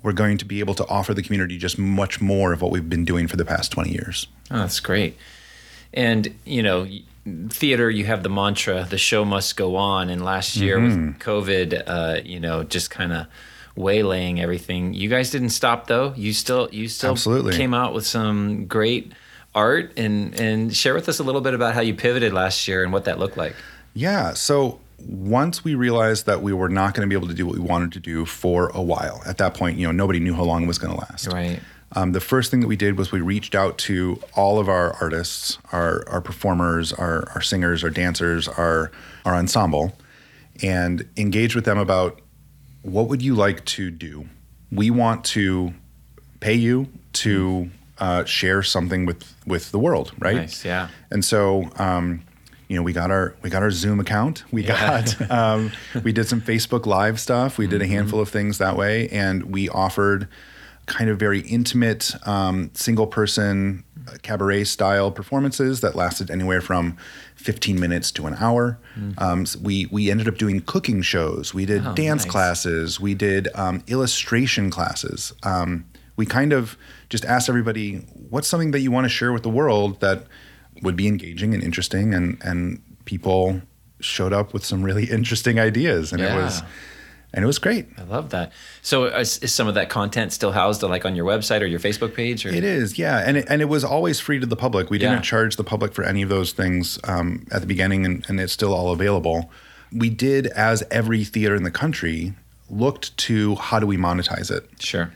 we're 0.01 0.13
going 0.13 0.37
to 0.39 0.45
be 0.45 0.59
able 0.61 0.73
to 0.75 0.87
offer 0.87 1.13
the 1.13 1.21
community 1.21 1.57
just 1.59 1.77
much 1.77 2.21
more 2.21 2.53
of 2.53 2.61
what 2.61 2.71
we've 2.71 2.89
been 2.89 3.05
doing 3.05 3.27
for 3.27 3.35
the 3.35 3.45
past 3.45 3.71
20 3.71 3.91
years. 3.91 4.27
Oh, 4.49 4.59
that's 4.59 4.79
great. 4.79 5.15
And 5.93 6.33
you 6.45 6.63
know, 6.63 6.87
theater, 7.49 7.89
you 7.89 8.05
have 8.05 8.23
the 8.23 8.29
mantra, 8.29 8.85
"The 8.89 8.97
show 8.97 9.25
must 9.25 9.55
go 9.57 9.75
on." 9.75 10.09
And 10.09 10.23
last 10.23 10.55
year 10.55 10.77
Mm-hmm. 10.79 11.07
with 11.07 11.19
COVID, 11.19 11.83
uh, 11.87 12.21
you 12.23 12.39
know, 12.39 12.63
just 12.63 12.89
kind 12.89 13.11
of 13.13 13.27
waylaying 13.75 14.39
everything. 14.41 14.93
You 14.93 15.09
guys 15.09 15.29
didn't 15.31 15.49
stop 15.49 15.87
though. 15.87 16.13
You 16.15 16.33
still, 16.33 16.69
you 16.71 16.87
still 16.87 17.11
Absolutely. 17.11 17.55
came 17.55 17.73
out 17.73 17.93
with 17.93 18.05
some 18.05 18.65
great 18.65 19.11
art 19.55 19.91
and 19.97 20.39
and 20.39 20.75
share 20.75 20.93
with 20.93 21.07
us 21.09 21.19
a 21.19 21.23
little 21.23 21.41
bit 21.41 21.53
about 21.53 21.73
how 21.73 21.81
you 21.81 21.93
pivoted 21.93 22.33
last 22.33 22.67
year 22.67 22.83
and 22.83 22.91
what 22.93 23.05
that 23.05 23.19
looked 23.19 23.37
like. 23.37 23.55
Yeah. 23.93 24.33
So 24.33 24.79
once 24.99 25.63
we 25.63 25.75
realized 25.75 26.25
that 26.25 26.41
we 26.41 26.53
were 26.53 26.69
not 26.69 26.93
going 26.95 27.07
to 27.07 27.09
be 27.09 27.15
able 27.17 27.27
to 27.27 27.33
do 27.33 27.45
what 27.45 27.55
we 27.55 27.61
wanted 27.61 27.91
to 27.93 27.99
do 27.99 28.25
for 28.25 28.69
a 28.73 28.81
while, 28.81 29.21
at 29.27 29.37
that 29.37 29.53
point, 29.53 29.77
you 29.77 29.85
know, 29.85 29.91
nobody 29.91 30.19
knew 30.19 30.33
how 30.33 30.43
long 30.43 30.63
it 30.63 30.67
was 30.67 30.79
going 30.79 30.93
to 30.93 30.99
last. 30.99 31.27
Right. 31.27 31.59
Um, 31.93 32.11
the 32.11 32.19
first 32.19 32.51
thing 32.51 32.59
that 32.59 32.67
we 32.67 32.75
did 32.75 32.97
was 32.97 33.11
we 33.11 33.21
reached 33.21 33.55
out 33.55 33.77
to 33.79 34.21
all 34.35 34.59
of 34.59 34.67
our 34.67 34.93
artists, 35.01 35.57
our 35.71 36.07
our 36.09 36.21
performers, 36.21 36.91
our 36.93 37.29
our 37.33 37.41
singers, 37.41 37.83
our 37.83 37.89
dancers, 37.89 38.47
our 38.47 38.91
our 39.25 39.33
ensemble, 39.35 39.97
and 40.61 41.07
engaged 41.15 41.55
with 41.55 41.65
them 41.65 41.77
about 41.77 42.21
what 42.81 43.07
would 43.07 43.21
you 43.21 43.35
like 43.35 43.63
to 43.65 43.89
do. 43.89 44.27
We 44.71 44.91
want 44.91 45.23
to 45.25 45.73
pay 46.39 46.53
you 46.53 46.87
to 47.13 47.69
uh, 47.99 48.25
share 48.25 48.63
something 48.63 49.05
with 49.05 49.35
with 49.45 49.71
the 49.71 49.79
world, 49.79 50.11
right? 50.19 50.35
Nice. 50.35 50.65
Yeah. 50.65 50.89
And 51.09 51.23
so, 51.23 51.69
um, 51.77 52.23
you 52.67 52.75
know, 52.75 52.83
we 52.83 52.93
got 52.93 53.11
our 53.11 53.35
we 53.41 53.49
got 53.49 53.63
our 53.63 53.71
Zoom 53.71 53.99
account. 53.99 54.43
We 54.51 54.63
got 54.63 55.19
um, 55.31 55.71
we 56.03 56.11
did 56.11 56.27
some 56.27 56.41
Facebook 56.41 56.85
Live 56.85 57.19
stuff. 57.19 57.57
We 57.57 57.67
did 57.67 57.81
a 57.81 57.87
handful 57.87 58.19
of 58.19 58.29
things 58.29 58.57
that 58.57 58.75
way, 58.75 59.07
and 59.09 59.43
we 59.43 59.69
offered 59.69 60.27
kind 60.87 61.09
of 61.09 61.19
very 61.19 61.41
intimate 61.41 62.15
um, 62.27 62.71
single 62.73 63.05
person 63.07 63.83
cabaret 64.21 64.63
style 64.63 65.11
performances 65.11 65.81
that 65.81 65.93
lasted 65.95 66.31
anywhere 66.31 66.61
from 66.61 66.95
15 67.35 67.77
minutes 67.77 68.09
to 68.13 68.25
an 68.25 68.35
hour. 68.39 68.79
Um, 69.17 69.45
so 69.45 69.59
we 69.61 69.85
we 69.91 70.09
ended 70.09 70.27
up 70.29 70.37
doing 70.37 70.61
cooking 70.61 71.01
shows. 71.01 71.53
We 71.53 71.65
did 71.65 71.85
Oh, 71.85 71.93
dance 71.93 72.23
nice. 72.23 72.31
classes. 72.31 72.99
We 73.01 73.13
did 73.13 73.49
um, 73.53 73.83
illustration 73.87 74.69
classes. 74.71 75.33
Um, 75.43 75.85
we 76.15 76.25
kind 76.25 76.51
of 76.53 76.77
just 77.09 77.25
asked 77.25 77.47
everybody, 77.49 77.97
"What's 78.29 78.47
something 78.47 78.71
that 78.71 78.79
you 78.79 78.89
want 78.91 79.05
to 79.05 79.09
share 79.09 79.31
with 79.33 79.43
the 79.43 79.49
world 79.49 79.99
that 79.99 80.23
would 80.83 80.95
be 80.95 81.07
engaging 81.07 81.53
and 81.53 81.61
interesting?" 81.61 82.13
And 82.13 82.37
and 82.41 82.81
people 83.05 83.61
showed 83.99 84.31
up 84.33 84.53
with 84.53 84.63
some 84.63 84.83
really 84.83 85.05
interesting 85.17 85.59
ideas, 85.59 86.13
and 86.13 86.21
it 86.21 86.33
was 86.33 86.61
Yeah. 86.61 86.67
And 87.33 87.43
it 87.43 87.45
was 87.47 87.59
great. 87.59 87.87
I 87.97 88.03
love 88.03 88.29
that. 88.29 88.51
So 88.81 89.05
is, 89.05 89.37
is 89.39 89.53
some 89.53 89.67
of 89.67 89.75
that 89.75 89.89
content 89.89 90.31
still 90.33 90.51
housed 90.53 90.81
like 90.83 91.05
on 91.05 91.15
your 91.15 91.25
website 91.25 91.61
or 91.61 91.65
your 91.65 91.79
Facebook 91.79 92.13
page? 92.15 92.45
Or? 92.45 92.49
It 92.49 92.63
is, 92.63 92.97
yeah, 92.97 93.19
and 93.25 93.37
it, 93.37 93.45
and 93.49 93.61
it 93.61 93.65
was 93.65 93.83
always 93.83 94.19
free 94.19 94.39
to 94.39 94.45
the 94.45 94.55
public. 94.55 94.89
We 94.89 94.97
didn't 94.97 95.23
charge 95.23 95.55
the 95.57 95.63
public 95.63 95.93
for 95.93 96.03
any 96.03 96.21
of 96.21 96.29
those 96.29 96.51
things 96.53 96.99
um, 97.03 97.45
at 97.51 97.61
the 97.61 97.67
beginning, 97.67 98.05
and, 98.05 98.25
and 98.29 98.39
it's 98.39 98.53
still 98.53 98.73
all 98.73 98.91
available. 98.91 99.51
We 99.91 100.09
did, 100.09 100.47
as 100.47 100.83
every 100.91 101.23
theater 101.23 101.55
in 101.55 101.63
the 101.63 101.71
country, 101.71 102.33
looked 102.69 103.15
to 103.17 103.55
how 103.55 103.79
do 103.79 103.87
we 103.87 103.97
monetize 103.97 104.51
it, 104.51 104.69
Sure. 104.79 105.11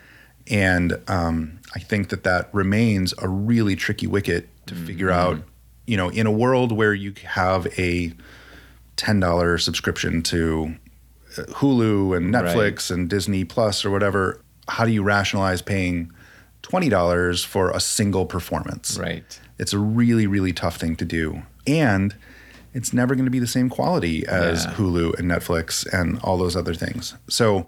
and 0.49 0.97
um, 1.07 1.59
I 1.75 1.79
think 1.79 2.09
that 2.09 2.23
that 2.23 2.49
remains 2.53 3.13
a 3.19 3.27
really 3.27 3.75
tricky 3.75 4.07
wicket 4.07 4.47
to 4.67 4.75
figure 4.75 5.11
out. 5.11 5.39
You 5.87 5.97
know, 5.97 6.09
in 6.09 6.25
a 6.27 6.31
world 6.31 6.71
where 6.71 6.93
you 6.93 7.13
have 7.25 7.67
a 7.77 8.13
ten 8.95 9.19
dollar 9.19 9.57
subscription 9.57 10.21
to 10.23 10.75
Hulu 11.35 12.15
and 12.17 12.33
Netflix 12.33 12.91
and 12.91 13.09
Disney 13.09 13.43
Plus 13.43 13.85
or 13.85 13.89
whatever, 13.91 14.41
how 14.67 14.85
do 14.85 14.91
you 14.91 15.03
rationalize 15.03 15.61
paying 15.61 16.11
twenty 16.61 16.89
dollars 16.89 17.43
for 17.43 17.71
a 17.71 17.79
single 17.79 18.25
performance? 18.25 18.97
Right. 18.97 19.39
It's 19.57 19.73
a 19.73 19.79
really, 19.79 20.27
really 20.27 20.53
tough 20.53 20.77
thing 20.77 20.95
to 20.97 21.05
do, 21.05 21.43
and 21.67 22.15
it's 22.73 22.93
never 22.93 23.15
going 23.15 23.25
to 23.25 23.31
be 23.31 23.39
the 23.39 23.47
same 23.47 23.69
quality 23.69 24.25
as 24.27 24.65
Yeah. 24.65 24.71
Hulu 24.73 25.19
and 25.19 25.29
Netflix 25.29 25.85
and 25.91 26.19
all 26.21 26.37
those 26.37 26.55
other 26.55 26.73
things. 26.73 27.15
So 27.29 27.67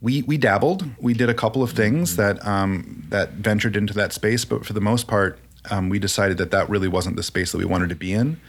we 0.00 0.22
we 0.22 0.38
dabbled. 0.38 0.84
We 0.98 1.12
did 1.14 1.28
a 1.28 1.34
couple 1.34 1.62
of 1.62 1.72
things 1.72 2.16
Mm-hmm. 2.16 2.22
that 2.38 2.46
um, 2.46 3.04
that 3.10 3.32
ventured 3.32 3.76
into 3.76 3.92
that 3.94 4.12
space, 4.12 4.44
but 4.44 4.64
for 4.64 4.72
the 4.72 4.80
most 4.80 5.06
part, 5.08 5.38
um, 5.70 5.88
we 5.90 5.98
decided 5.98 6.38
that 6.38 6.50
that 6.52 6.68
really 6.70 6.88
wasn't 6.88 7.16
the 7.16 7.22
space 7.22 7.52
that 7.52 7.58
we 7.58 7.64
wanted 7.66 7.88
to 7.90 7.96
be 7.96 8.12
in. 8.12 8.40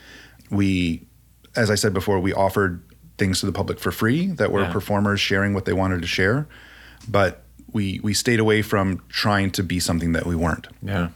We, 0.50 1.06
as 1.56 1.70
I 1.70 1.76
said 1.76 1.94
before, 1.94 2.20
we 2.20 2.34
offered 2.34 2.82
things 3.22 3.40
to 3.40 3.46
the 3.46 3.52
public 3.52 3.80
for 3.80 3.92
free 3.92 4.22
that 4.40 4.52
were 4.52 4.64
Yeah. 4.64 4.72
performers 4.74 5.22
sharing 5.22 5.54
what 5.54 5.66
they 5.66 5.74
wanted 5.74 6.02
to 6.02 6.08
share, 6.08 6.48
but 7.08 7.32
we 7.72 8.00
we 8.04 8.14
stayed 8.14 8.40
away 8.40 8.62
from 8.64 9.00
trying 9.10 9.52
to 9.52 9.64
be 9.64 9.80
something 9.80 10.12
that 10.14 10.26
we 10.26 10.36
weren't. 10.36 10.68
Yeah. 10.82 11.10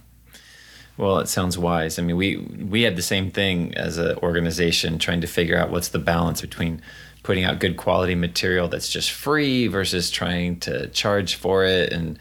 Well, 0.97 1.19
it 1.19 1.27
sounds 1.27 1.57
wise. 1.57 1.99
I 1.99 2.01
mean, 2.03 2.15
we 2.15 2.37
we 2.75 2.83
had 2.83 2.95
the 2.95 3.01
same 3.01 3.31
thing 3.31 3.75
as 3.75 3.97
an 3.97 4.15
organization 4.17 4.97
trying 4.99 5.21
to 5.21 5.27
figure 5.27 5.57
out 5.57 5.71
what's 5.71 5.89
the 5.89 5.99
balance 5.99 6.41
between 6.41 6.81
putting 7.23 7.43
out 7.43 7.59
good 7.59 7.75
quality 7.75 8.15
material 8.15 8.67
that's 8.67 8.87
just 8.97 9.11
free 9.11 9.67
versus 9.67 10.11
trying 10.11 10.59
to 10.59 10.87
charge 10.89 11.33
for 11.33 11.65
it 11.65 11.91
and 11.91 12.19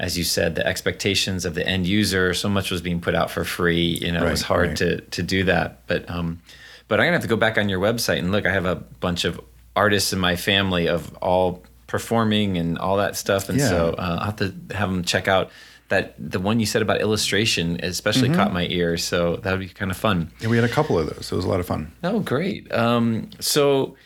as 0.00 0.16
you 0.16 0.24
said 0.24 0.54
the 0.54 0.66
expectations 0.66 1.44
of 1.44 1.52
the 1.54 1.66
end 1.68 1.86
user 1.86 2.32
so 2.32 2.48
much 2.48 2.70
was 2.70 2.80
being 2.80 2.98
put 2.98 3.14
out 3.14 3.30
for 3.30 3.44
free 3.44 3.98
you 4.00 4.10
know 4.10 4.26
it 4.26 4.30
was 4.30 4.40
hard 4.52 4.68
right. 4.68 4.76
to 4.78 5.00
to 5.16 5.22
do 5.22 5.44
that 5.44 5.68
but 5.86 6.08
um 6.08 6.40
but 6.88 6.98
i'm 7.00 7.06
gonna 7.06 7.12
have 7.16 7.22
to 7.22 7.28
go 7.28 7.36
back 7.36 7.56
on 7.58 7.68
your 7.68 7.80
website 7.80 8.18
and 8.18 8.32
look 8.32 8.44
i 8.46 8.50
have 8.52 8.64
a 8.66 8.74
bunch 8.76 9.24
of 9.24 9.40
artists 9.76 10.12
in 10.12 10.18
my 10.18 10.34
family 10.36 10.88
of 10.88 11.14
all 11.22 11.62
performing 11.86 12.56
and 12.58 12.78
all 12.78 12.96
that 12.96 13.16
stuff 13.16 13.48
and 13.48 13.58
Yeah. 13.58 13.68
so 13.68 13.94
uh, 13.98 14.16
i'll 14.20 14.24
have 14.26 14.36
to 14.36 14.54
have 14.74 14.90
them 14.90 15.04
check 15.04 15.28
out 15.28 15.50
that 15.88 16.14
the 16.18 16.38
one 16.38 16.60
you 16.60 16.66
said 16.66 16.82
about 16.82 17.00
illustration 17.00 17.80
especially 17.82 18.28
Mm-hmm. 18.28 18.36
caught 18.38 18.52
my 18.52 18.66
ear 18.66 18.96
so 18.98 19.36
that 19.36 19.50
would 19.52 19.60
be 19.60 19.68
kind 19.68 19.90
of 19.90 19.96
fun 19.96 20.30
Yeah, 20.40 20.48
we 20.48 20.56
had 20.56 20.64
a 20.64 20.74
couple 20.74 20.98
of 20.98 21.06
those. 21.06 21.32
It 21.32 21.34
was 21.36 21.46
a 21.46 21.48
lot 21.48 21.60
of 21.60 21.66
fun. 21.66 21.92
Oh, 22.04 22.20
great. 22.20 22.70
Um, 22.74 23.30
so 23.40 23.96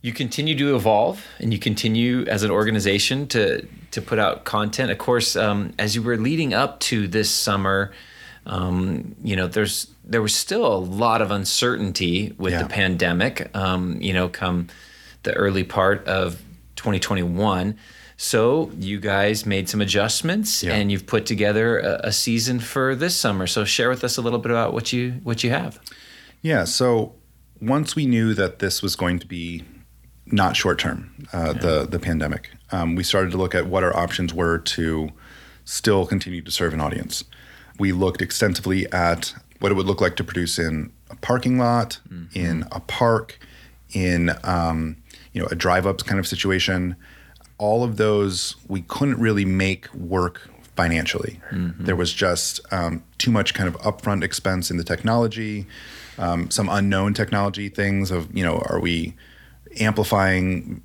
you 0.00 0.12
continue 0.12 0.56
to 0.58 0.76
evolve 0.76 1.24
and 1.40 1.52
you 1.52 1.58
continue 1.58 2.24
as 2.26 2.44
an 2.44 2.50
organization 2.52 3.26
to 3.28 3.66
to 3.90 4.00
put 4.00 4.18
out 4.20 4.44
content. 4.44 4.90
Of 4.92 4.98
course, 4.98 5.34
um, 5.34 5.72
as 5.78 5.96
you 5.96 6.02
were 6.02 6.16
leading 6.16 6.54
up 6.54 6.78
to 6.90 7.08
this 7.08 7.30
summer, 7.30 7.90
um, 8.46 9.14
you 9.24 9.34
know, 9.36 9.46
there's 9.48 9.88
there 10.04 10.22
was 10.22 10.34
still 10.34 10.66
a 10.66 10.76
lot 10.78 11.22
of 11.22 11.30
uncertainty 11.30 12.34
with 12.38 12.52
Yeah. 12.52 12.62
the 12.62 12.68
pandemic. 12.68 13.50
Um, 13.56 14.00
you 14.00 14.12
know, 14.12 14.28
come 14.28 14.68
the 15.22 15.32
early 15.34 15.64
part 15.64 16.06
of 16.06 16.40
2021. 16.76 17.76
So 18.16 18.70
you 18.78 19.00
guys 19.00 19.46
made 19.46 19.68
some 19.68 19.80
adjustments 19.80 20.62
Yeah. 20.62 20.74
and 20.74 20.90
you've 20.92 21.06
put 21.06 21.26
together 21.26 21.78
a, 21.78 22.00
a 22.08 22.12
season 22.12 22.60
for 22.60 22.94
this 22.94 23.16
summer. 23.16 23.46
So 23.46 23.64
share 23.64 23.88
with 23.88 24.04
us 24.04 24.16
a 24.16 24.22
little 24.22 24.38
bit 24.38 24.50
about 24.50 24.72
what 24.72 24.92
you 24.92 25.12
what 25.22 25.42
you 25.44 25.50
have. 25.50 25.78
Yeah. 26.40 26.64
So 26.64 27.14
once 27.60 27.94
we 27.96 28.06
knew 28.06 28.34
that 28.34 28.58
this 28.58 28.82
was 28.82 28.96
going 28.96 29.18
to 29.20 29.26
be 29.26 29.62
not 30.26 30.56
short 30.56 30.78
term, 30.78 31.10
uh, 31.32 31.52
the 31.52 31.86
the 31.88 31.98
pandemic, 31.98 32.50
um, 32.70 32.94
we 32.96 33.02
started 33.04 33.30
to 33.32 33.36
look 33.36 33.54
at 33.54 33.66
what 33.66 33.82
our 33.84 33.96
options 33.96 34.32
were 34.34 34.58
to 34.58 35.10
still 35.64 36.06
continue 36.06 36.42
to 36.42 36.50
serve 36.50 36.74
an 36.74 36.80
audience. 36.80 37.24
We 37.78 37.92
looked 37.92 38.20
extensively 38.22 38.90
at 38.92 39.34
what 39.62 39.70
it 39.70 39.76
would 39.76 39.86
look 39.86 40.00
like 40.00 40.16
to 40.16 40.24
produce 40.24 40.58
in 40.58 40.92
a 41.08 41.16
parking 41.16 41.56
lot, 41.58 42.00
in 42.34 42.66
a 42.72 42.80
park, 42.80 43.38
in 43.92 44.30
um, 44.42 44.96
you 45.32 45.40
know 45.40 45.48
a 45.50 45.54
drive 45.54 45.86
up 45.86 46.04
kind 46.04 46.18
of 46.18 46.26
situation. 46.26 46.96
All 47.58 47.84
of 47.84 47.96
those 47.96 48.56
we 48.66 48.82
couldn't 48.82 49.20
really 49.20 49.44
make 49.44 49.92
work 49.94 50.50
financially. 50.74 51.40
There 51.84 51.96
was 51.96 52.12
just 52.12 52.60
um, 52.72 53.04
too 53.18 53.30
much 53.30 53.54
kind 53.54 53.68
of 53.68 53.76
upfront 53.82 54.24
expense 54.24 54.70
in 54.70 54.78
the 54.78 54.84
technology, 54.84 55.66
um, 56.18 56.50
some 56.50 56.68
unknown 56.68 57.14
technology 57.14 57.68
things 57.68 58.10
of 58.10 58.36
you 58.36 58.44
know 58.44 58.62
are 58.66 58.80
we 58.80 59.14
amplifying 59.78 60.82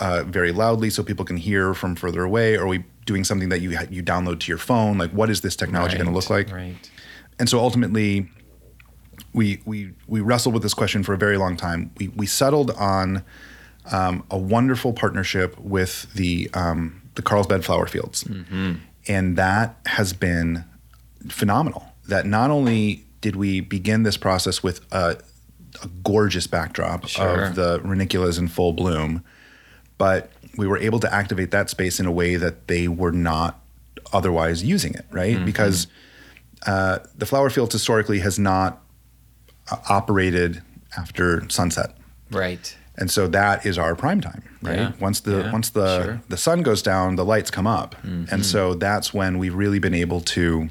uh, 0.00 0.24
very 0.24 0.52
loudly 0.52 0.90
so 0.90 1.02
people 1.02 1.24
can 1.24 1.36
hear 1.36 1.74
from 1.74 1.94
further 1.94 2.24
away? 2.24 2.56
Or 2.56 2.64
are 2.64 2.66
we 2.66 2.84
doing 3.04 3.22
something 3.24 3.50
that 3.50 3.60
you 3.60 3.70
you 3.88 4.02
download 4.02 4.40
to 4.40 4.48
your 4.48 4.58
phone? 4.58 4.98
Like 4.98 5.12
what 5.12 5.30
is 5.30 5.42
this 5.42 5.54
technology 5.54 5.96
going 5.96 6.08
to 6.08 6.12
look 6.14 6.28
like? 6.28 6.50
Right. 6.50 6.90
And 7.38 7.48
so 7.48 7.58
ultimately 7.58 8.28
we 9.32 9.60
we 9.64 9.92
we 10.06 10.20
wrestled 10.20 10.54
with 10.54 10.62
this 10.62 10.74
question 10.74 11.02
for 11.02 11.12
a 11.14 11.18
very 11.18 11.36
long 11.36 11.56
time. 11.56 11.90
We 11.98 12.08
we 12.08 12.26
settled 12.26 12.70
on 12.72 13.22
um, 13.92 14.24
a 14.30 14.38
wonderful 14.38 14.92
partnership 14.92 15.58
with 15.58 16.12
the 16.14 16.50
um, 16.54 17.02
the 17.14 17.22
Carlsbad 17.22 17.64
flower 17.64 17.86
fields. 17.86 18.24
And 19.08 19.36
that 19.36 19.76
has 19.86 20.12
been 20.12 20.64
phenomenal. 21.28 21.92
That 22.08 22.26
not 22.26 22.50
only 22.50 23.04
did 23.20 23.36
we 23.36 23.60
begin 23.60 24.02
this 24.02 24.16
process 24.16 24.62
with 24.62 24.80
a, 24.92 25.18
a 25.82 25.88
gorgeous 26.02 26.46
backdrop 26.46 27.06
Sure. 27.06 27.44
of 27.46 27.54
the 27.54 27.80
ranunculus 27.84 28.38
in 28.38 28.48
full 28.48 28.72
bloom 28.72 29.24
but 29.98 30.30
we 30.58 30.66
were 30.66 30.76
able 30.78 31.00
to 31.00 31.12
activate 31.12 31.50
that 31.50 31.70
space 31.70 31.98
in 31.98 32.06
a 32.06 32.12
way 32.12 32.36
that 32.36 32.68
they 32.68 32.86
were 32.88 33.12
not 33.12 33.60
otherwise 34.12 34.62
using 34.62 34.92
it 34.94 35.06
right? 35.10 35.44
Because 35.44 35.86
uh, 36.66 36.98
the 37.16 37.26
flower 37.26 37.50
fields 37.50 37.72
historically 37.72 38.20
has 38.20 38.38
not 38.38 38.82
uh, 39.70 39.76
operated 39.88 40.62
after 40.96 41.48
sunset 41.50 41.96
Right. 42.30 42.76
and 42.96 43.10
so 43.10 43.28
that 43.28 43.66
is 43.66 43.76
our 43.78 43.94
prime 43.94 44.20
time 44.20 44.42
right 44.62 44.78
Yeah. 44.78 44.92
once 45.00 45.20
the 45.20 45.38
Yeah, 45.42 45.52
once 45.52 45.70
the 45.70 46.04
sure. 46.04 46.20
the 46.28 46.36
sun 46.36 46.62
goes 46.62 46.82
down 46.82 47.16
the 47.16 47.24
lights 47.24 47.50
come 47.50 47.66
up 47.66 47.94
Mm-hmm. 48.02 48.32
and 48.32 48.44
so 48.46 48.74
that's 48.74 49.12
when 49.12 49.38
we've 49.38 49.54
really 49.54 49.78
been 49.78 49.94
able 49.94 50.20
to 50.22 50.68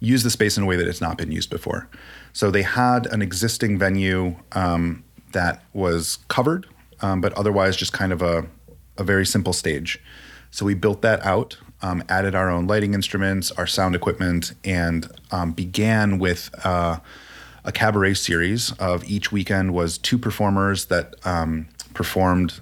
use 0.00 0.22
the 0.22 0.30
space 0.30 0.56
in 0.56 0.62
a 0.62 0.66
way 0.66 0.76
that 0.76 0.86
it's 0.86 1.00
not 1.00 1.18
been 1.18 1.32
used 1.32 1.50
before 1.50 1.88
so 2.32 2.50
they 2.50 2.62
had 2.62 3.06
an 3.06 3.20
existing 3.22 3.78
venue 3.78 4.36
um, 4.52 5.02
that 5.32 5.62
was 5.72 6.18
covered 6.28 6.66
um, 7.00 7.20
but 7.20 7.32
otherwise 7.34 7.76
just 7.76 7.92
kind 7.92 8.12
of 8.12 8.22
a, 8.22 8.46
a 8.96 9.04
very 9.04 9.26
simple 9.26 9.52
stage 9.52 10.00
so 10.50 10.64
we 10.64 10.74
built 10.74 11.02
that 11.02 11.24
out 11.26 11.58
um, 11.82 12.02
added 12.08 12.34
our 12.34 12.50
own 12.50 12.66
lighting 12.66 12.94
instruments 12.94 13.50
our 13.52 13.66
sound 13.66 13.94
equipment 13.94 14.52
and 14.64 15.08
um, 15.30 15.52
began 15.52 16.18
with 16.18 16.50
uh, 16.64 16.98
a 17.64 17.72
cabaret 17.72 18.14
series 18.14 18.72
of 18.72 19.04
each 19.08 19.30
weekend 19.30 19.74
was 19.74 19.98
two 19.98 20.18
performers 20.18 20.86
that 20.86 21.14
um, 21.24 21.68
performed 21.94 22.60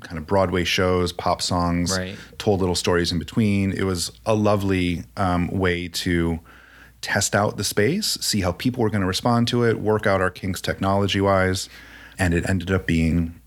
kind 0.00 0.16
of 0.16 0.26
Broadway 0.26 0.64
shows, 0.64 1.12
pop 1.12 1.42
songs, 1.42 1.96
Right. 1.96 2.16
told 2.38 2.60
little 2.60 2.74
stories 2.74 3.12
in 3.12 3.18
between. 3.18 3.70
It 3.72 3.82
was 3.84 4.10
a 4.24 4.34
lovely 4.34 5.04
um, 5.18 5.48
way 5.48 5.88
to 5.88 6.40
test 7.02 7.34
out 7.34 7.58
the 7.58 7.64
space, 7.64 8.16
see 8.20 8.40
how 8.40 8.52
people 8.52 8.82
were 8.82 8.88
going 8.90 9.02
to 9.02 9.06
respond 9.06 9.46
to 9.48 9.62
it, 9.64 9.78
work 9.78 10.06
out 10.06 10.20
our 10.22 10.30
kinks 10.30 10.60
technology 10.62 11.20
wise, 11.20 11.68
and 12.18 12.32
it 12.34 12.48
ended 12.48 12.70
up 12.70 12.86
being 12.86 13.38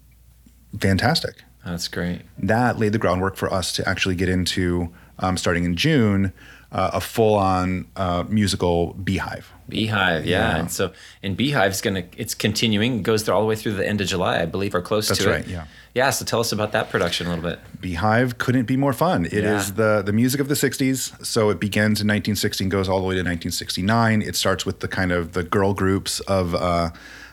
fantastic 0.79 1.43
That's 1.65 1.87
great. 1.87 2.21
that 2.39 2.77
laid 2.79 2.91
the 2.91 2.97
groundwork 2.99 3.35
for 3.37 3.51
us 3.53 3.71
to 3.73 3.87
actually 3.87 4.15
get 4.15 4.29
into 4.29 4.91
um, 5.19 5.37
starting 5.37 5.63
in 5.63 5.75
June, 5.75 6.33
uh, 6.71 6.91
a 6.93 6.99
full-on 6.99 7.85
uh, 7.95 8.23
musical 8.27 8.93
beehive. 8.95 9.51
Beehive, 9.69 10.25
yeah. 10.25 10.39
Yeah. 10.55 10.59
And 10.59 10.71
so, 10.71 10.91
and 11.21 11.37
Beehive's 11.37 11.79
gonna, 11.81 12.03
it's 12.17 12.33
continuing, 12.35 12.97
it 12.99 13.03
goes 13.03 13.23
through 13.23 13.35
all 13.35 13.41
the 13.41 13.47
way 13.47 13.55
through 13.55 13.73
the 13.73 13.87
end 13.87 14.01
of 14.01 14.07
July, 14.07 14.41
I 14.41 14.45
believe, 14.45 14.75
or 14.75 14.81
close 14.81 15.07
to 15.07 15.13
it. 15.13 15.15
That's 15.15 15.23
to 15.25 15.31
right, 15.31 15.41
it. 15.47 15.47
yeah. 15.47 15.65
Yeah. 15.93 16.09
So 16.09 16.25
tell 16.25 16.39
us 16.39 16.51
about 16.51 16.71
that 16.71 16.89
production 16.89 17.27
a 17.27 17.29
little 17.29 17.47
bit. 17.47 17.59
Beehive 17.79 18.39
couldn't 18.39 18.65
be 18.65 18.75
more 18.75 18.93
fun. 18.93 19.25
It 19.25 19.33
is 19.33 19.69
Yeah. 19.69 19.75
the 19.75 20.01
the 20.03 20.11
music 20.13 20.41
of 20.41 20.47
the 20.47 20.55
'60s. 20.55 21.23
So 21.23 21.51
it 21.51 21.59
begins 21.59 22.01
in 22.01 22.07
1960 22.07 22.63
and 22.63 22.71
goes 22.71 22.89
all 22.89 22.99
the 22.99 23.05
way 23.05 23.13
to 23.13 23.19
1969. 23.19 24.23
It 24.23 24.35
starts 24.35 24.65
with 24.65 24.79
the 24.79 24.87
kind 24.87 25.11
of 25.11 25.33
the 25.33 25.43
girl 25.43 25.75
groups 25.75 26.19
of, 26.21 26.55
uh, 26.55 26.89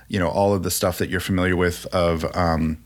you 0.09 0.19
know, 0.21 0.29
all 0.29 0.53
of 0.53 0.63
the 0.63 0.71
stuff 0.71 0.99
that 0.99 1.09
you're 1.09 1.21
familiar 1.21 1.57
with. 1.57 1.87
Of, 1.87 2.25
um, 2.37 2.77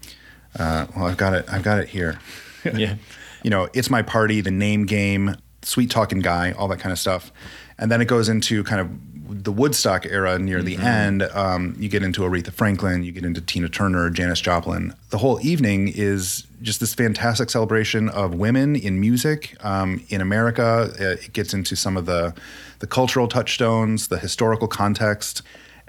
uh, 0.58 0.86
well, 0.96 1.06
I've 1.06 1.16
got 1.16 1.34
it. 1.34 1.44
I've 1.50 1.62
got 1.62 1.78
it 1.80 1.88
here. 1.88 2.18
Yeah. 2.74 2.94
you 3.42 3.50
know, 3.50 3.68
it's 3.74 3.90
my 3.90 4.00
party, 4.00 4.40
the 4.40 4.50
name 4.50 4.86
game, 4.86 5.36
sweet 5.60 5.90
talking 5.90 6.20
guy, 6.20 6.52
all 6.52 6.66
that 6.68 6.80
kind 6.80 6.92
of 6.94 6.98
stuff. 6.98 7.30
And 7.78 7.92
then 7.92 8.00
it 8.00 8.06
goes 8.06 8.30
into 8.30 8.64
kind 8.64 8.80
of 8.80 9.44
the 9.44 9.52
Woodstock 9.52 10.06
era 10.06 10.38
near 10.38 10.62
the 10.62 10.76
end. 10.78 11.22
Um, 11.24 11.76
you 11.78 11.90
get 11.90 12.02
into 12.02 12.22
Aretha 12.22 12.52
Franklin, 12.52 13.02
you 13.04 13.12
get 13.12 13.22
into 13.22 13.42
Tina 13.42 13.68
Turner, 13.68 14.08
Janis 14.08 14.40
Joplin. 14.40 14.94
The 15.10 15.18
whole 15.18 15.38
evening 15.44 15.92
is 15.94 16.46
just 16.62 16.80
this 16.80 16.94
fantastic 16.94 17.50
celebration 17.50 18.08
of 18.08 18.34
women 18.34 18.76
in 18.76 18.98
music 18.98 19.56
um, 19.62 20.02
in 20.08 20.22
America. 20.22 20.90
Uh, 20.98 21.04
It 21.22 21.34
gets 21.34 21.52
into 21.52 21.76
some 21.76 21.98
of 21.98 22.06
the 22.06 22.32
the 22.78 22.86
cultural 22.86 23.28
touchstones, 23.28 24.08
the 24.08 24.18
historical 24.18 24.68
context, 24.68 25.42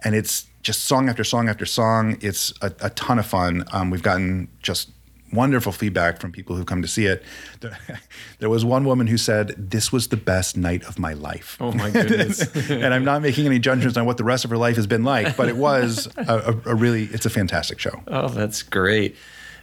and 0.03 0.13
it's 0.13 0.47
just 0.65 0.85
song 0.85 1.07
after 1.09 1.23
song 1.23 1.47
after 1.47 1.65
song. 1.65 2.17
It's 2.21 2.51
a, 2.61 2.73
a 2.81 2.89
ton 2.89 3.19
of 3.19 3.25
fun. 3.25 3.63
Um, 3.71 3.91
we've 3.91 4.01
gotten 4.01 4.49
just 4.63 4.89
wonderful 5.31 5.71
feedback 5.71 6.19
from 6.19 6.31
people 6.31 6.55
who 6.55 6.65
come 6.65 6.81
to 6.81 6.87
see 6.87 7.05
it. 7.05 7.23
There, 7.59 7.77
there 8.39 8.49
was 8.49 8.65
one 8.65 8.83
woman 8.83 9.05
who 9.05 9.17
said, 9.17 9.49
This 9.57 9.91
was 9.91 10.07
the 10.07 10.17
best 10.17 10.57
night 10.57 10.83
of 10.85 10.97
my 10.97 11.13
life. 11.13 11.55
Oh 11.59 11.71
my 11.71 11.91
goodness. 11.91 12.53
and 12.69 12.93
I'm 12.93 13.05
not 13.05 13.21
making 13.21 13.45
any 13.45 13.59
judgments 13.59 13.95
on 13.95 14.07
what 14.07 14.17
the 14.17 14.23
rest 14.23 14.43
of 14.43 14.49
her 14.49 14.57
life 14.57 14.75
has 14.75 14.87
been 14.87 15.03
like, 15.03 15.37
but 15.37 15.49
it 15.49 15.55
was 15.55 16.07
a, 16.17 16.59
a, 16.65 16.71
a 16.71 16.75
really, 16.75 17.03
it's 17.05 17.27
a 17.27 17.29
fantastic 17.29 17.79
show. 17.79 18.01
Oh, 18.07 18.27
that's 18.27 18.63
great. 18.63 19.15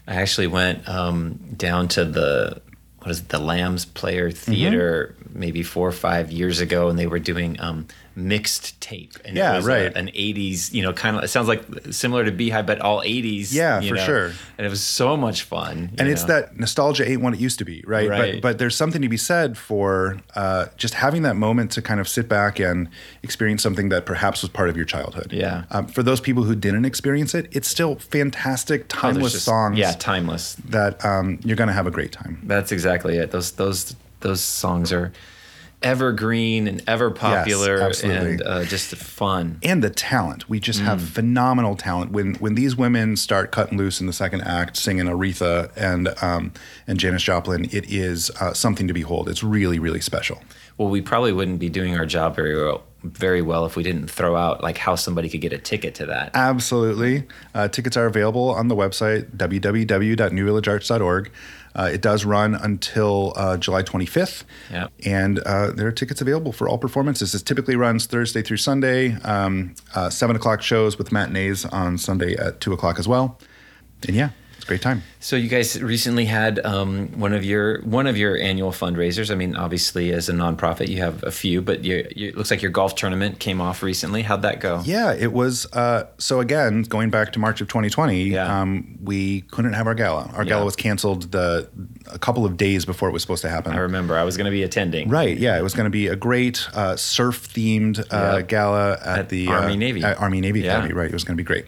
I 0.06 0.14
actually 0.14 0.46
went 0.46 0.88
um, 0.88 1.40
down 1.56 1.88
to 1.88 2.04
the 2.04 2.62
what 2.98 3.10
is 3.10 3.18
it, 3.18 3.28
the 3.30 3.40
Lambs 3.40 3.84
Player 3.84 4.30
Theater 4.30 5.16
Mm-hmm. 5.18 5.21
Maybe 5.34 5.62
four 5.62 5.88
or 5.88 5.92
five 5.92 6.30
years 6.30 6.60
ago, 6.60 6.88
and 6.88 6.98
they 6.98 7.06
were 7.06 7.18
doing 7.18 7.58
um, 7.60 7.86
mixed 8.14 8.80
tape. 8.80 9.14
And 9.24 9.36
Yeah, 9.36 9.54
it 9.54 9.56
was 9.56 9.66
right. 9.66 9.92
A, 9.94 9.98
an 9.98 10.08
'80s, 10.08 10.72
you 10.72 10.82
know, 10.82 10.92
kind 10.92 11.16
of. 11.16 11.24
It 11.24 11.28
sounds 11.28 11.48
like 11.48 11.64
similar 11.90 12.24
to 12.24 12.30
Beehive, 12.30 12.66
but 12.66 12.80
all 12.80 13.00
'80s. 13.00 13.52
Yeah, 13.52 13.80
for 13.80 13.94
know? 13.94 14.04
sure. 14.04 14.26
And 14.58 14.66
it 14.66 14.70
was 14.70 14.82
so 14.82 15.16
much 15.16 15.42
fun. 15.42 15.90
and 15.98 16.08
it's 16.08 16.24
that 16.24 16.58
nostalgia 16.58 17.08
ain't 17.08 17.22
what 17.22 17.34
it 17.34 17.40
used 17.40 17.58
to 17.58 17.64
be, 17.64 17.82
right? 17.86 18.08
Right. 18.08 18.34
But 18.34 18.52
but 18.52 18.58
there's 18.58 18.76
something 18.76 19.00
to 19.02 19.08
be 19.08 19.16
said 19.16 19.56
for 19.56 20.18
uh, 20.34 20.66
just 20.76 20.94
having 20.94 21.22
that 21.22 21.36
moment 21.36 21.70
to 21.72 21.82
kind 21.82 22.00
of 22.00 22.08
sit 22.08 22.28
back 22.28 22.58
and 22.60 22.88
experience 23.22 23.62
something 23.62 23.88
that 23.88 24.04
perhaps 24.06 24.42
was 24.42 24.50
part 24.50 24.68
of 24.68 24.76
your 24.76 24.84
childhood. 24.86 25.32
Yeah. 25.32 25.64
Um, 25.70 25.86
for 25.86 26.02
those 26.02 26.20
people 26.20 26.42
who 26.44 26.54
didn't 26.54 26.84
experience 26.84 27.34
it, 27.34 27.48
it's 27.52 27.68
still 27.68 27.96
fantastic, 27.96 28.82
Oh, 28.82 28.86
timeless 28.88 29.32
just- 29.32 29.44
songs. 29.44 29.78
Yeah, 29.78 29.92
timeless. 29.92 30.54
That 30.68 31.02
um, 31.04 31.40
you're 31.44 31.56
going 31.56 31.68
to 31.68 31.72
have 31.74 31.86
a 31.86 31.90
great 31.90 32.12
time. 32.12 32.40
That's 32.44 32.72
exactly 32.72 33.16
it. 33.16 33.30
Those 33.30 33.52
those 33.52 33.96
those 34.22 34.40
songs 34.40 34.92
are 34.92 35.12
evergreen 35.82 36.68
and 36.68 36.82
ever 36.86 37.10
popular 37.10 37.80
absolutely. 37.80 38.32
and 38.32 38.42
uh, 38.42 38.64
just 38.64 38.94
fun. 38.94 39.58
and 39.62 39.82
the 39.82 39.90
talent. 39.90 40.48
We 40.48 40.60
just 40.60 40.80
Mm. 40.80 40.84
have 40.84 41.02
phenomenal 41.02 41.74
talent. 41.76 42.12
When 42.12 42.34
when 42.36 42.54
these 42.54 42.76
women 42.76 43.16
start 43.16 43.50
cutting 43.50 43.76
loose 43.78 44.00
in 44.00 44.06
the 44.06 44.12
second 44.12 44.42
act, 44.42 44.76
singing 44.76 45.06
Aretha 45.06 45.70
and 45.76 46.14
um, 46.22 46.52
and 46.86 46.98
Janis 46.98 47.22
Joplin, 47.22 47.64
it 47.72 47.90
is 47.90 48.30
uh, 48.40 48.52
something 48.52 48.86
to 48.88 48.94
behold. 48.94 49.28
It's 49.28 49.42
really 49.42 49.78
really 49.78 50.00
special. 50.00 50.42
Well, 50.78 50.88
we 50.88 51.02
probably 51.02 51.32
wouldn't 51.32 51.58
be 51.58 51.68
doing 51.68 51.96
our 51.96 52.06
job 52.06 52.34
very 52.36 52.56
well, 52.56 52.84
very 53.04 53.42
well 53.42 53.66
if 53.66 53.74
we 53.76 53.82
didn't 53.82 54.08
throw 54.10 54.36
out 54.36 54.62
like 54.62 54.78
how 54.78 54.94
somebody 54.94 55.28
could 55.28 55.40
get 55.40 55.52
a 55.52 55.58
ticket 55.58 55.94
to 55.96 56.06
that. 56.06 56.30
Absolutely, 56.34 57.24
uh, 57.54 57.68
tickets 57.68 57.96
are 57.96 58.06
available 58.06 58.50
on 58.50 58.68
the 58.68 58.76
website 58.76 59.36
www.newvillagearts.org. 59.36 61.30
Uh, 61.74 61.88
it 61.90 62.02
does 62.02 62.24
run 62.26 62.54
until 62.54 63.32
uh, 63.34 63.56
July 63.56 63.82
25th, 63.82 64.44
Yeah. 64.70 64.88
and 65.06 65.38
uh, 65.38 65.70
there 65.72 65.86
are 65.86 65.92
tickets 65.92 66.20
available 66.20 66.52
for 66.52 66.68
all 66.68 66.76
performances. 66.76 67.34
It 67.34 67.46
typically 67.46 67.76
runs 67.76 68.04
Thursday 68.04 68.42
through 68.42 68.58
Sunday, 68.58 69.14
um, 69.22 69.74
uh, 69.94 70.10
seven 70.10 70.36
o'clock 70.36 70.60
shows 70.60 70.98
with 70.98 71.12
matinees 71.12 71.64
on 71.64 71.96
Sunday 71.96 72.36
at 72.36 72.60
two 72.60 72.74
o'clock 72.74 72.98
as 72.98 73.08
well. 73.08 73.38
And 74.06 74.14
yeah, 74.14 74.30
it's 74.62 74.68
a 74.68 74.68
great 74.68 74.80
time. 74.82 75.02
So 75.18 75.34
you 75.34 75.48
guys 75.48 75.82
recently 75.82 76.24
had 76.24 76.64
um, 76.64 77.08
one 77.18 77.32
of 77.32 77.44
your 77.44 77.80
one 77.82 78.06
of 78.06 78.16
your 78.16 78.38
annual 78.38 78.70
fundraisers. 78.70 79.28
I 79.28 79.34
mean, 79.34 79.56
obviously 79.56 80.12
as 80.12 80.28
a 80.28 80.32
nonprofit, 80.32 80.86
you 80.86 80.98
have 80.98 81.20
a 81.24 81.32
few, 81.32 81.60
but 81.60 81.82
you, 81.82 82.06
you, 82.14 82.28
it 82.28 82.36
looks 82.36 82.52
like 82.52 82.62
your 82.62 82.70
golf 82.70 82.94
tournament 82.94 83.40
came 83.40 83.60
off 83.60 83.82
recently. 83.82 84.22
How'd 84.22 84.42
that 84.42 84.60
go? 84.60 84.80
Yeah, 84.84 85.14
it 85.14 85.32
was. 85.32 85.66
Uh, 85.72 86.04
so 86.18 86.38
again, 86.38 86.82
going 86.82 87.10
back 87.10 87.32
to 87.32 87.40
March 87.40 87.60
of 87.60 87.66
2020, 87.66 88.22
Yeah. 88.22 88.60
um, 88.60 88.98
we 89.02 89.40
couldn't 89.50 89.72
have 89.72 89.88
our 89.88 89.94
gala. 89.96 90.30
Our 90.34 90.44
Yeah. 90.44 90.50
gala 90.50 90.64
was 90.64 90.76
canceled 90.76 91.32
the 91.32 91.68
a 92.12 92.18
couple 92.20 92.44
of 92.46 92.56
days 92.56 92.84
before 92.84 93.08
it 93.08 93.12
was 93.12 93.22
supposed 93.22 93.42
to 93.42 93.48
happen. 93.48 93.72
I 93.72 93.78
remember 93.78 94.16
I 94.16 94.22
was 94.22 94.36
going 94.36 94.44
to 94.44 94.52
be 94.52 94.62
attending. 94.62 95.08
Right. 95.08 95.36
Yeah, 95.36 95.58
it 95.58 95.62
was 95.62 95.74
going 95.74 95.86
to 95.86 95.90
be 95.90 96.06
a 96.06 96.14
great 96.16 96.68
uh, 96.72 96.96
surf 96.96 97.52
themed 97.52 98.04
uh, 98.12 98.42
gala 98.42 98.92
at, 99.04 99.18
At 99.18 99.28
the 99.28 99.48
Army 99.48 99.72
uh, 99.72 99.76
Navy. 99.76 100.04
at 100.04 100.20
Army 100.20 100.40
Navy 100.40 100.60
Yeah. 100.60 100.72
Academy. 100.74 100.94
Right. 100.94 101.06
It 101.10 101.14
was 101.14 101.24
going 101.24 101.36
to 101.36 101.42
be 101.42 101.46
great. 101.46 101.66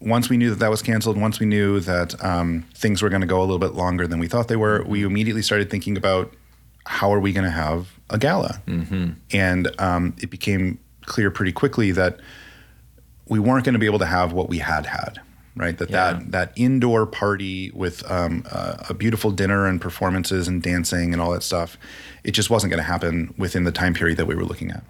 Once 0.00 0.28
we 0.28 0.36
knew 0.36 0.50
that 0.50 0.58
that 0.58 0.70
was 0.70 0.82
canceled, 0.82 1.18
once 1.18 1.40
we 1.40 1.46
knew 1.46 1.80
that 1.80 2.22
um, 2.22 2.66
things 2.74 3.02
were 3.02 3.08
going 3.08 3.22
to 3.22 3.26
go 3.26 3.38
a 3.40 3.42
little 3.42 3.58
bit 3.58 3.74
longer 3.74 4.06
than 4.06 4.18
we 4.18 4.28
thought 4.28 4.48
they 4.48 4.56
were, 4.56 4.84
we 4.86 5.04
immediately 5.04 5.42
started 5.42 5.70
thinking 5.70 5.96
about 5.96 6.32
how 6.84 7.12
are 7.12 7.20
we 7.20 7.32
going 7.32 7.44
to 7.44 7.50
have 7.50 7.88
a 8.10 8.18
gala, 8.18 8.60
mm-hmm. 8.66 9.10
and 9.32 9.68
um, 9.80 10.14
it 10.20 10.30
became 10.30 10.78
clear 11.04 11.30
pretty 11.30 11.52
quickly 11.52 11.92
that 11.92 12.20
we 13.28 13.38
weren't 13.38 13.64
going 13.64 13.72
to 13.72 13.78
be 13.78 13.86
able 13.86 13.98
to 13.98 14.06
have 14.06 14.32
what 14.32 14.48
we 14.48 14.58
had 14.58 14.86
had. 14.86 15.20
Right, 15.58 15.78
that 15.78 15.88
Yeah. 15.88 16.12
that 16.12 16.32
that 16.32 16.52
indoor 16.54 17.06
party 17.06 17.70
with 17.70 18.08
um, 18.10 18.44
uh, 18.52 18.74
a 18.90 18.94
beautiful 18.94 19.30
dinner 19.30 19.66
and 19.66 19.80
performances 19.80 20.48
and 20.48 20.62
dancing 20.62 21.14
and 21.14 21.22
all 21.22 21.32
that 21.32 21.42
stuff, 21.42 21.78
it 22.24 22.32
just 22.32 22.50
wasn't 22.50 22.70
going 22.70 22.82
to 22.82 22.84
happen 22.86 23.32
within 23.38 23.64
the 23.64 23.72
time 23.72 23.94
period 23.94 24.18
that 24.18 24.26
we 24.26 24.34
were 24.34 24.44
looking 24.44 24.70
at. 24.70 24.84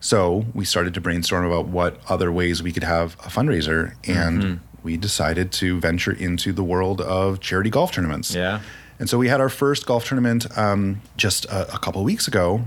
So 0.00 0.44
we 0.54 0.64
started 0.64 0.94
to 0.94 1.00
brainstorm 1.00 1.44
about 1.46 1.66
what 1.68 2.00
other 2.08 2.30
ways 2.30 2.62
we 2.62 2.72
could 2.72 2.84
have 2.84 3.14
a 3.14 3.28
fundraiser, 3.28 3.94
and 4.06 4.42
Mm-hmm. 4.42 4.64
we 4.82 4.96
decided 4.96 5.50
to 5.52 5.80
venture 5.80 6.12
into 6.12 6.52
the 6.52 6.62
world 6.62 7.00
of 7.00 7.40
charity 7.40 7.70
golf 7.70 7.92
tournaments. 7.92 8.34
Yeah. 8.34 8.60
And 8.98 9.08
so 9.10 9.18
we 9.18 9.28
had 9.28 9.40
our 9.40 9.48
first 9.48 9.84
golf 9.86 10.06
tournament 10.06 10.46
um, 10.56 11.02
just 11.16 11.44
a, 11.46 11.74
a 11.74 11.78
couple 11.78 12.00
of 12.00 12.04
weeks 12.06 12.28
ago 12.28 12.62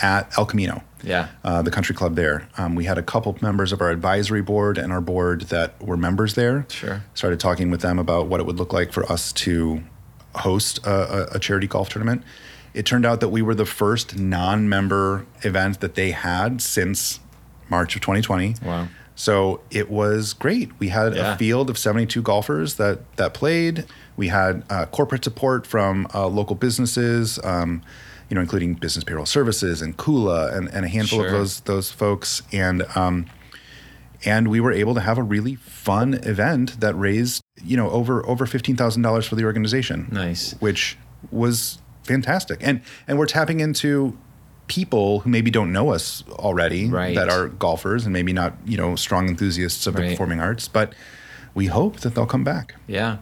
at 0.00 0.36
El 0.38 0.46
Camino, 0.46 0.82
Yeah. 1.02 1.28
uh, 1.44 1.62
the 1.62 1.70
country 1.70 1.94
club 1.94 2.14
there. 2.16 2.48
Um, 2.56 2.74
we 2.74 2.84
had 2.84 2.98
a 2.98 3.02
couple 3.02 3.36
members 3.40 3.72
of 3.72 3.80
our 3.80 3.90
advisory 3.90 4.42
board 4.42 4.78
and 4.78 4.92
our 4.92 5.00
board 5.00 5.42
that 5.42 5.80
were 5.82 5.96
members 5.96 6.34
there. 6.34 6.66
Sure. 6.68 7.02
Started 7.14 7.40
talking 7.40 7.70
with 7.70 7.80
them 7.80 7.98
about 7.98 8.26
what 8.26 8.40
it 8.40 8.46
would 8.46 8.56
look 8.56 8.72
like 8.72 8.92
for 8.92 9.10
us 9.10 9.32
to 9.34 9.82
host 10.34 10.78
a, 10.86 11.34
a 11.36 11.38
charity 11.38 11.66
golf 11.66 11.88
tournament. 11.88 12.22
It 12.74 12.86
turned 12.86 13.04
out 13.04 13.20
that 13.20 13.28
we 13.28 13.42
were 13.42 13.54
the 13.54 13.66
first 13.66 14.16
non-member 14.18 15.26
event 15.42 15.80
that 15.80 15.94
they 15.94 16.10
had 16.12 16.62
since 16.62 17.20
March 17.68 17.94
of 17.94 18.00
2020. 18.02 18.56
Wow. 18.64 18.88
So 19.14 19.60
it 19.70 19.90
was 19.90 20.32
great. 20.32 20.70
We 20.78 20.88
had 20.88 21.14
Yeah. 21.14 21.34
a 21.34 21.36
field 21.38 21.68
of 21.68 21.76
72 21.76 22.22
golfers 22.22 22.74
that 22.76 23.00
that 23.16 23.34
played. 23.34 23.84
We 24.16 24.28
had 24.28 24.64
uh, 24.70 24.86
corporate 24.86 25.22
support 25.24 25.66
from 25.66 26.06
uh, 26.14 26.26
local 26.28 26.56
businesses, 26.56 27.38
um, 27.44 27.82
you 28.30 28.34
know, 28.34 28.40
including 28.40 28.74
Business 28.74 29.04
Payroll 29.04 29.26
Services 29.26 29.82
and 29.82 29.96
Kula 29.98 30.56
and, 30.56 30.68
and 30.68 30.84
a 30.86 30.88
handful 30.88 31.18
Sure. 31.20 31.26
of 31.26 31.32
those 31.32 31.60
those 31.60 31.90
folks. 31.92 32.42
And 32.52 32.84
um, 32.96 33.26
and 34.24 34.48
we 34.48 34.60
were 34.60 34.72
able 34.72 34.94
to 34.94 35.00
have 35.00 35.18
a 35.18 35.22
really 35.22 35.56
fun 35.56 36.14
event 36.14 36.80
that 36.80 36.94
raised 36.94 37.42
you 37.62 37.76
know 37.76 37.90
over 37.90 38.26
over 38.26 38.46
fifteen 38.46 38.76
thousand 38.76 39.02
dollars 39.02 39.26
for 39.26 39.34
the 39.34 39.44
organization 39.44 40.08
Nice. 40.10 40.54
which 40.60 40.96
was 41.30 41.78
fantastic. 42.04 42.58
And 42.62 42.80
and 43.06 43.18
we're 43.18 43.26
tapping 43.26 43.60
into 43.60 44.16
people 44.68 45.20
who 45.20 45.30
maybe 45.30 45.50
don't 45.50 45.72
know 45.72 45.90
us 45.90 46.24
already 46.30 46.88
Right. 46.88 47.14
that 47.14 47.28
are 47.28 47.48
golfers 47.48 48.04
and 48.04 48.12
maybe 48.12 48.32
not, 48.32 48.56
you 48.64 48.76
know, 48.76 48.96
strong 48.96 49.28
enthusiasts 49.28 49.86
of 49.86 49.94
the 49.94 50.02
performing 50.02 50.40
arts, 50.40 50.68
but 50.68 50.94
we 51.54 51.66
hope 51.66 52.00
that 52.00 52.14
they'll 52.14 52.26
come 52.26 52.44
back. 52.44 52.74
Yeah. 52.86 53.18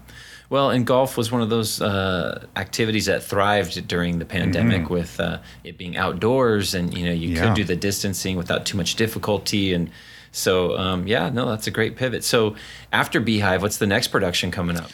Well, 0.50 0.70
and 0.70 0.86
golf 0.86 1.16
was 1.16 1.30
one 1.32 1.42
of 1.42 1.48
those 1.48 1.80
uh, 1.80 2.46
activities 2.56 3.06
that 3.06 3.22
thrived 3.22 3.86
during 3.88 4.18
the 4.18 4.24
pandemic 4.24 4.90
with 4.90 5.18
uh, 5.20 5.38
it 5.64 5.78
being 5.78 5.96
outdoors 5.96 6.74
and, 6.74 6.96
you 6.96 7.06
know, 7.06 7.12
you 7.12 7.28
Mm-hmm. 7.30 7.36
Yeah. 7.36 7.46
could 7.46 7.54
do 7.54 7.64
the 7.64 7.76
distancing 7.76 8.36
without 8.36 8.66
too 8.66 8.76
much 8.76 8.96
difficulty. 8.96 9.72
And 9.72 9.90
so, 10.32 10.76
um, 10.76 11.06
yeah, 11.06 11.30
no, 11.30 11.48
that's 11.48 11.66
a 11.68 11.70
great 11.70 11.96
pivot. 11.96 12.22
So 12.24 12.56
after 12.92 13.18
Beehive, 13.20 13.62
what's 13.62 13.78
the 13.78 13.86
next 13.86 14.08
production 14.08 14.50
coming 14.50 14.76
up? 14.76 14.90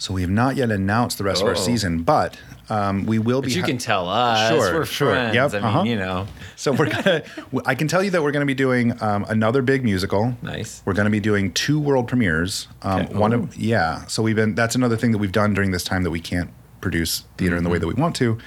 So 0.00 0.14
we 0.14 0.22
have 0.22 0.30
not 0.30 0.56
yet 0.56 0.70
announced 0.70 1.18
the 1.18 1.24
rest 1.24 1.42
of 1.42 1.48
our 1.48 1.54
season, 1.54 2.04
but 2.04 2.34
um, 2.70 3.04
we 3.04 3.18
will 3.18 3.42
be. 3.42 3.48
But 3.48 3.54
you 3.56 3.60
ha- 3.60 3.66
can 3.66 3.76
tell 3.76 4.08
us. 4.08 4.48
Sure, 4.48 4.58
We're 4.78 4.84
sure. 4.86 5.10
friends. 5.12 5.34
Yep, 5.34 5.50
I 5.52 5.56
mean, 5.56 5.64
uh-huh. 5.64 5.82
you 5.82 5.96
know, 5.96 6.26
So 6.56 6.72
we're 6.72 6.88
gonna. 6.88 7.22
I 7.66 7.74
can 7.74 7.86
tell 7.86 8.02
you 8.02 8.10
that 8.12 8.22
we're 8.22 8.30
going 8.32 8.40
to 8.40 8.46
be 8.46 8.54
doing 8.54 9.00
um, 9.02 9.26
another 9.28 9.60
big 9.60 9.84
musical. 9.84 10.34
nice. 10.40 10.82
We're 10.86 10.94
going 10.94 11.04
to 11.04 11.10
be 11.10 11.20
doing 11.20 11.52
two 11.52 11.78
world 11.78 12.08
premieres. 12.08 12.66
Um, 12.80 13.02
Okay. 13.02 13.14
One 13.14 13.34
Oh. 13.34 13.40
of 13.40 13.56
yeah. 13.56 14.06
So 14.06 14.22
we've 14.22 14.34
been. 14.36 14.54
That's 14.54 14.74
another 14.74 14.96
thing 14.96 15.12
that 15.12 15.18
we've 15.18 15.32
done 15.32 15.52
during 15.52 15.70
this 15.70 15.84
time 15.84 16.02
that 16.04 16.10
we 16.10 16.20
can't 16.20 16.48
produce 16.80 17.24
theater 17.36 17.56
in 17.58 17.62
the 17.62 17.68
way 17.68 17.76
Mm-hmm. 17.76 17.88
that 17.90 17.94
we 17.96 18.00
want 18.02 18.16
to. 18.16 18.38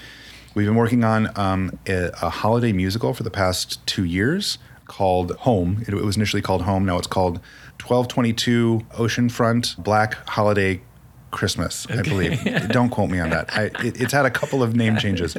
We've 0.55 0.65
been 0.65 0.75
working 0.75 1.03
on 1.03 1.29
um, 1.37 1.77
a, 1.87 2.09
a 2.19 2.29
holiday 2.31 2.73
musical 2.73 3.13
for 3.13 3.21
the 3.21 3.29
past 3.31 3.85
two 3.85 4.05
years 4.05 4.57
called 4.87 5.31
Home. 5.41 5.83
It, 5.87 5.93
it 5.93 6.03
was 6.03 6.17
initially 6.17 6.41
called 6.41 6.63
Home. 6.63 6.83
Now 6.85 6.97
it's 6.97 7.05
called 7.07 7.39
1222 7.85 8.81
Oceanfront 8.93 9.77
Black 9.83 10.15
Holiday 10.29 10.81
Christmas, 11.33 11.85
I 11.89 12.01
believe. 12.01 12.41
Don't 12.69 12.89
quote 12.89 13.09
me 13.09 13.19
on 13.19 13.29
that. 13.31 13.53
I, 13.53 13.63
it, 13.85 13.99
it's 13.99 14.13
had 14.13 14.25
a 14.25 14.31
couple 14.31 14.63
of 14.63 14.75
name 14.75 14.95
changes. 14.97 15.35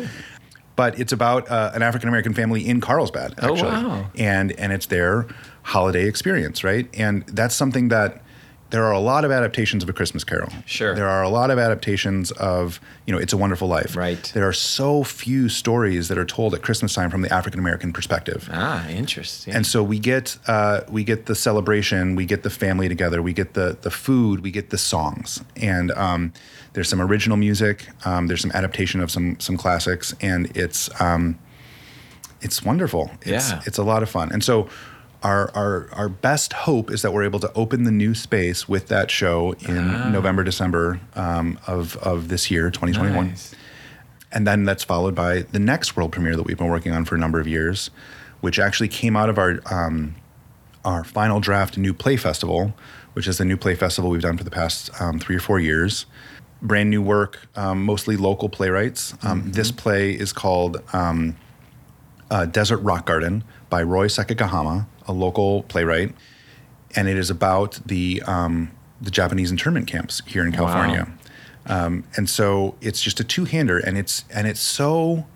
But 0.77 0.99
it's 0.99 1.13
about 1.13 1.49
uh, 1.49 1.71
an 1.73 1.83
African 1.83 2.09
American 2.09 2.35
family 2.35 2.67
in 2.67 2.81
Carlsbad, 2.81 3.35
Oh, 3.41 3.53
actually. 3.53 3.71
wow. 3.71 4.07
And, 4.19 4.51
and 4.53 4.73
it's 4.73 4.87
their 4.87 5.27
holiday 5.63 6.07
experience, 6.09 6.65
right? 6.65 6.89
And 6.95 7.25
that's 7.29 7.55
something 7.55 7.89
that 7.91 8.21
there 8.71 8.85
are 8.85 8.93
a 8.93 8.99
lot 8.99 9.25
of 9.25 9.31
adaptations 9.31 9.83
of 9.85 9.89
A 9.89 9.93
Christmas 9.93 10.25
Carol. 10.25 10.49
Sure. 10.67 10.95
There 10.95 11.09
are 11.09 11.23
a 11.23 11.29
lot 11.29 11.51
of 11.51 11.59
adaptations 11.59 12.33
of, 12.33 12.81
you 13.07 13.15
know, 13.15 13.21
It's 13.21 13.33
a 13.33 13.37
Wonderful 13.37 13.69
Life. 13.69 13.95
Right. 13.95 14.31
There 14.35 14.49
are 14.49 14.53
so 14.53 15.05
few 15.05 15.49
stories 15.49 16.09
that 16.09 16.19
are 16.19 16.25
told 16.25 16.55
at 16.55 16.63
Christmas 16.63 16.93
time 16.95 17.11
from 17.11 17.23
the 17.23 17.33
African 17.33 17.61
American 17.61 17.93
perspective. 17.93 18.49
Ah, 18.53 18.89
interesting. 18.89 19.55
And 19.55 19.65
so 19.67 19.83
we 19.83 19.99
get 20.01 20.37
uh, 20.49 20.81
we 20.89 21.05
get 21.05 21.27
the 21.27 21.35
celebration, 21.35 22.17
we 22.17 22.25
get 22.27 22.43
the 22.43 22.51
family 22.51 22.89
together, 22.89 23.23
we 23.23 23.33
get 23.33 23.55
the 23.55 23.77
the 23.81 23.91
food, 23.91 24.41
we 24.41 24.51
get 24.51 24.71
the 24.71 24.79
songs, 24.79 25.43
and 25.57 25.93
um, 25.93 26.33
there's 26.73 26.89
some 26.89 27.01
original 27.01 27.37
music, 27.37 27.87
um, 28.05 28.27
there's 28.27 28.41
some 28.41 28.53
adaptation 28.53 29.01
of 29.01 29.11
some 29.11 29.39
some 29.39 29.57
classics, 29.57 30.15
and 30.21 30.57
it's 30.57 30.89
um, 31.01 31.39
it's 32.41 32.63
wonderful. 32.65 33.11
It's, 33.23 33.51
Yeah. 33.51 33.63
it's 33.67 33.79
a 33.79 33.85
lot 33.85 34.03
of 34.03 34.09
fun, 34.11 34.33
and 34.33 34.43
so. 34.43 34.69
Our, 35.25 35.51
our, 35.57 35.89
our 35.93 36.09
best 36.11 36.53
hope 36.53 36.91
is 36.91 37.01
that 37.03 37.13
we're 37.13 37.25
able 37.25 37.41
to 37.41 37.53
open 37.55 37.85
the 37.85 37.91
new 37.91 38.15
space 38.15 38.69
with 38.69 38.89
that 38.89 39.11
show 39.11 39.53
in 39.61 39.79
Ah. 39.79 40.11
November, 40.11 40.45
December 40.45 41.01
um, 41.17 41.59
of, 41.67 41.97
of 41.97 42.29
this 42.29 42.51
year, 42.51 42.71
2021 42.71 43.29
Nice. 43.29 43.55
and 44.31 44.47
then 44.47 44.65
that's 44.65 44.85
followed 44.85 45.15
by 45.15 45.41
the 45.43 45.59
next 45.59 45.97
world 45.97 46.13
premiere 46.13 46.37
that 46.37 46.43
we've 46.43 46.59
been 46.59 46.69
working 46.69 46.93
on 46.93 47.05
for 47.07 47.15
a 47.15 47.19
number 47.19 47.41
of 47.41 47.49
years, 47.49 47.91
which 48.43 48.59
actually 48.59 48.89
came 48.89 49.17
out 49.17 49.29
of 49.31 49.39
our 49.39 49.61
um, 49.73 50.15
our 50.85 51.03
final 51.05 51.41
draft 51.41 51.79
new 51.79 51.95
play 51.95 52.19
festival, 52.19 52.75
which 53.15 53.27
is 53.27 53.39
the 53.39 53.45
new 53.47 53.57
play 53.57 53.75
festival 53.75 54.11
we've 54.11 54.21
done 54.21 54.37
for 54.37 54.45
the 54.45 54.51
past 54.51 54.91
um, 55.01 55.19
three 55.19 55.37
or 55.37 55.41
four 55.41 55.59
years. 55.59 56.05
Brand 56.61 56.91
new 56.91 57.01
work, 57.01 57.47
um, 57.57 57.83
mostly 57.85 58.17
local 58.19 58.51
playwrights. 58.51 59.15
Um, 59.23 59.51
This 59.53 59.71
play 59.71 60.13
is 60.13 60.33
called 60.35 60.83
um, 60.93 61.37
uh, 62.31 62.45
Desert 62.45 62.79
Rock 62.79 63.07
Garden 63.07 63.43
by 63.75 63.83
Roy 63.83 64.07
Sekigahama, 64.07 64.87
a 65.09 65.13
local 65.13 65.65
playwright, 65.65 66.15
and 66.95 67.09
it 67.09 67.17
is 67.17 67.29
about 67.29 67.81
the 67.85 68.23
um, 68.25 68.71
the 69.01 69.11
Japanese 69.11 69.51
internment 69.51 69.89
camps 69.89 70.23
here 70.27 70.47
in 70.47 70.53
California. 70.53 71.09
Um, 71.67 72.05
and 72.17 72.31
so 72.31 72.77
it's 72.81 73.03
just 73.03 73.19
a 73.19 73.25
two-hander, 73.25 73.79
and 73.81 73.99
it's 73.99 74.25
and 74.33 74.47
it's 74.47 74.61
so 74.61 75.27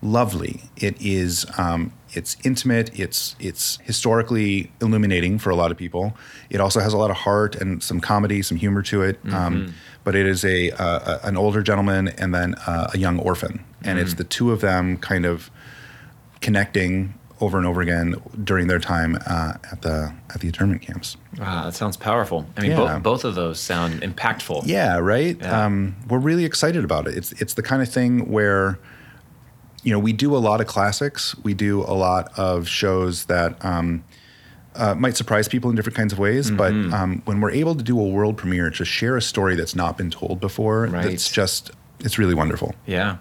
lovely. 0.00 0.62
It 0.78 0.96
is 0.98 1.44
um, 1.58 1.92
it's 2.14 2.38
intimate. 2.42 2.88
It's 2.98 3.36
it's 3.38 3.78
historically 3.82 4.72
illuminating 4.80 5.38
for 5.38 5.50
a 5.50 5.56
lot 5.62 5.70
of 5.70 5.76
people. 5.76 6.16
It 6.48 6.60
also 6.62 6.80
has 6.80 6.94
a 6.94 6.96
lot 6.96 7.10
of 7.10 7.18
heart 7.18 7.54
and 7.54 7.82
some 7.82 8.00
comedy, 8.00 8.40
some 8.40 8.56
humor 8.56 8.80
to 8.84 9.02
it. 9.02 9.18
Um, 9.30 9.74
but 10.04 10.14
it 10.14 10.26
is 10.26 10.42
a, 10.42 10.70
uh, 10.70 11.18
a 11.22 11.28
an 11.28 11.36
older 11.36 11.62
gentleman 11.62 12.08
and 12.08 12.34
then 12.34 12.54
uh, 12.66 12.94
a 12.94 12.96
young 12.96 13.18
orphan, 13.18 13.62
and 13.82 13.98
it's 13.98 14.14
the 14.14 14.24
two 14.24 14.52
of 14.52 14.62
them 14.62 14.96
kind 14.96 15.26
of 15.26 15.50
connecting 16.40 17.12
over 17.44 17.58
and 17.58 17.66
over 17.66 17.80
again 17.80 18.14
during 18.42 18.66
their 18.66 18.78
time 18.80 19.16
uh, 19.26 19.54
at 19.72 19.82
the 19.82 20.12
at 20.34 20.40
the 20.40 20.46
internment 20.48 20.82
camps. 20.82 21.16
Wow, 21.38 21.64
that 21.64 21.74
sounds 21.74 21.96
powerful. 21.96 22.46
I 22.56 22.60
mean, 22.62 22.70
Yeah. 22.72 22.76
both 22.76 23.02
both 23.02 23.24
of 23.24 23.34
those 23.34 23.60
sound 23.60 24.02
impactful. 24.02 24.62
Yeah, 24.66 24.98
right. 24.98 25.36
Yeah. 25.40 25.64
Um, 25.64 25.96
we're 26.08 26.18
really 26.18 26.44
excited 26.44 26.84
about 26.84 27.06
it. 27.08 27.16
It's 27.16 27.32
it's 27.40 27.54
the 27.54 27.62
kind 27.62 27.82
of 27.82 27.88
thing 27.88 28.28
where, 28.30 28.78
you 29.82 29.92
know, 29.92 29.98
we 29.98 30.12
do 30.12 30.34
a 30.36 30.38
lot 30.48 30.60
of 30.60 30.66
classics. 30.66 31.34
We 31.44 31.54
do 31.54 31.82
a 31.82 31.94
lot 31.94 32.36
of 32.38 32.66
shows 32.68 33.24
that 33.26 33.62
um, 33.64 34.02
uh, 34.74 34.94
might 34.94 35.16
surprise 35.16 35.46
people 35.48 35.70
in 35.70 35.76
different 35.76 35.96
kinds 35.96 36.12
of 36.12 36.18
ways. 36.18 36.50
But 36.50 36.72
Mm-hmm. 36.72 36.94
um, 36.94 37.22
when 37.26 37.40
we're 37.40 37.52
able 37.52 37.74
to 37.76 37.84
do 37.84 37.98
a 38.00 38.08
world 38.08 38.36
premiere 38.36 38.70
to 38.70 38.84
share 38.84 39.16
a 39.16 39.22
story 39.22 39.54
that's 39.56 39.74
not 39.76 39.96
been 39.98 40.10
told 40.10 40.40
before, 40.40 40.86
Right. 40.86 41.06
it's 41.06 41.30
just 41.30 41.70
it's 42.00 42.18
really 42.18 42.34
wonderful. 42.34 42.74
Yeah. 42.86 43.16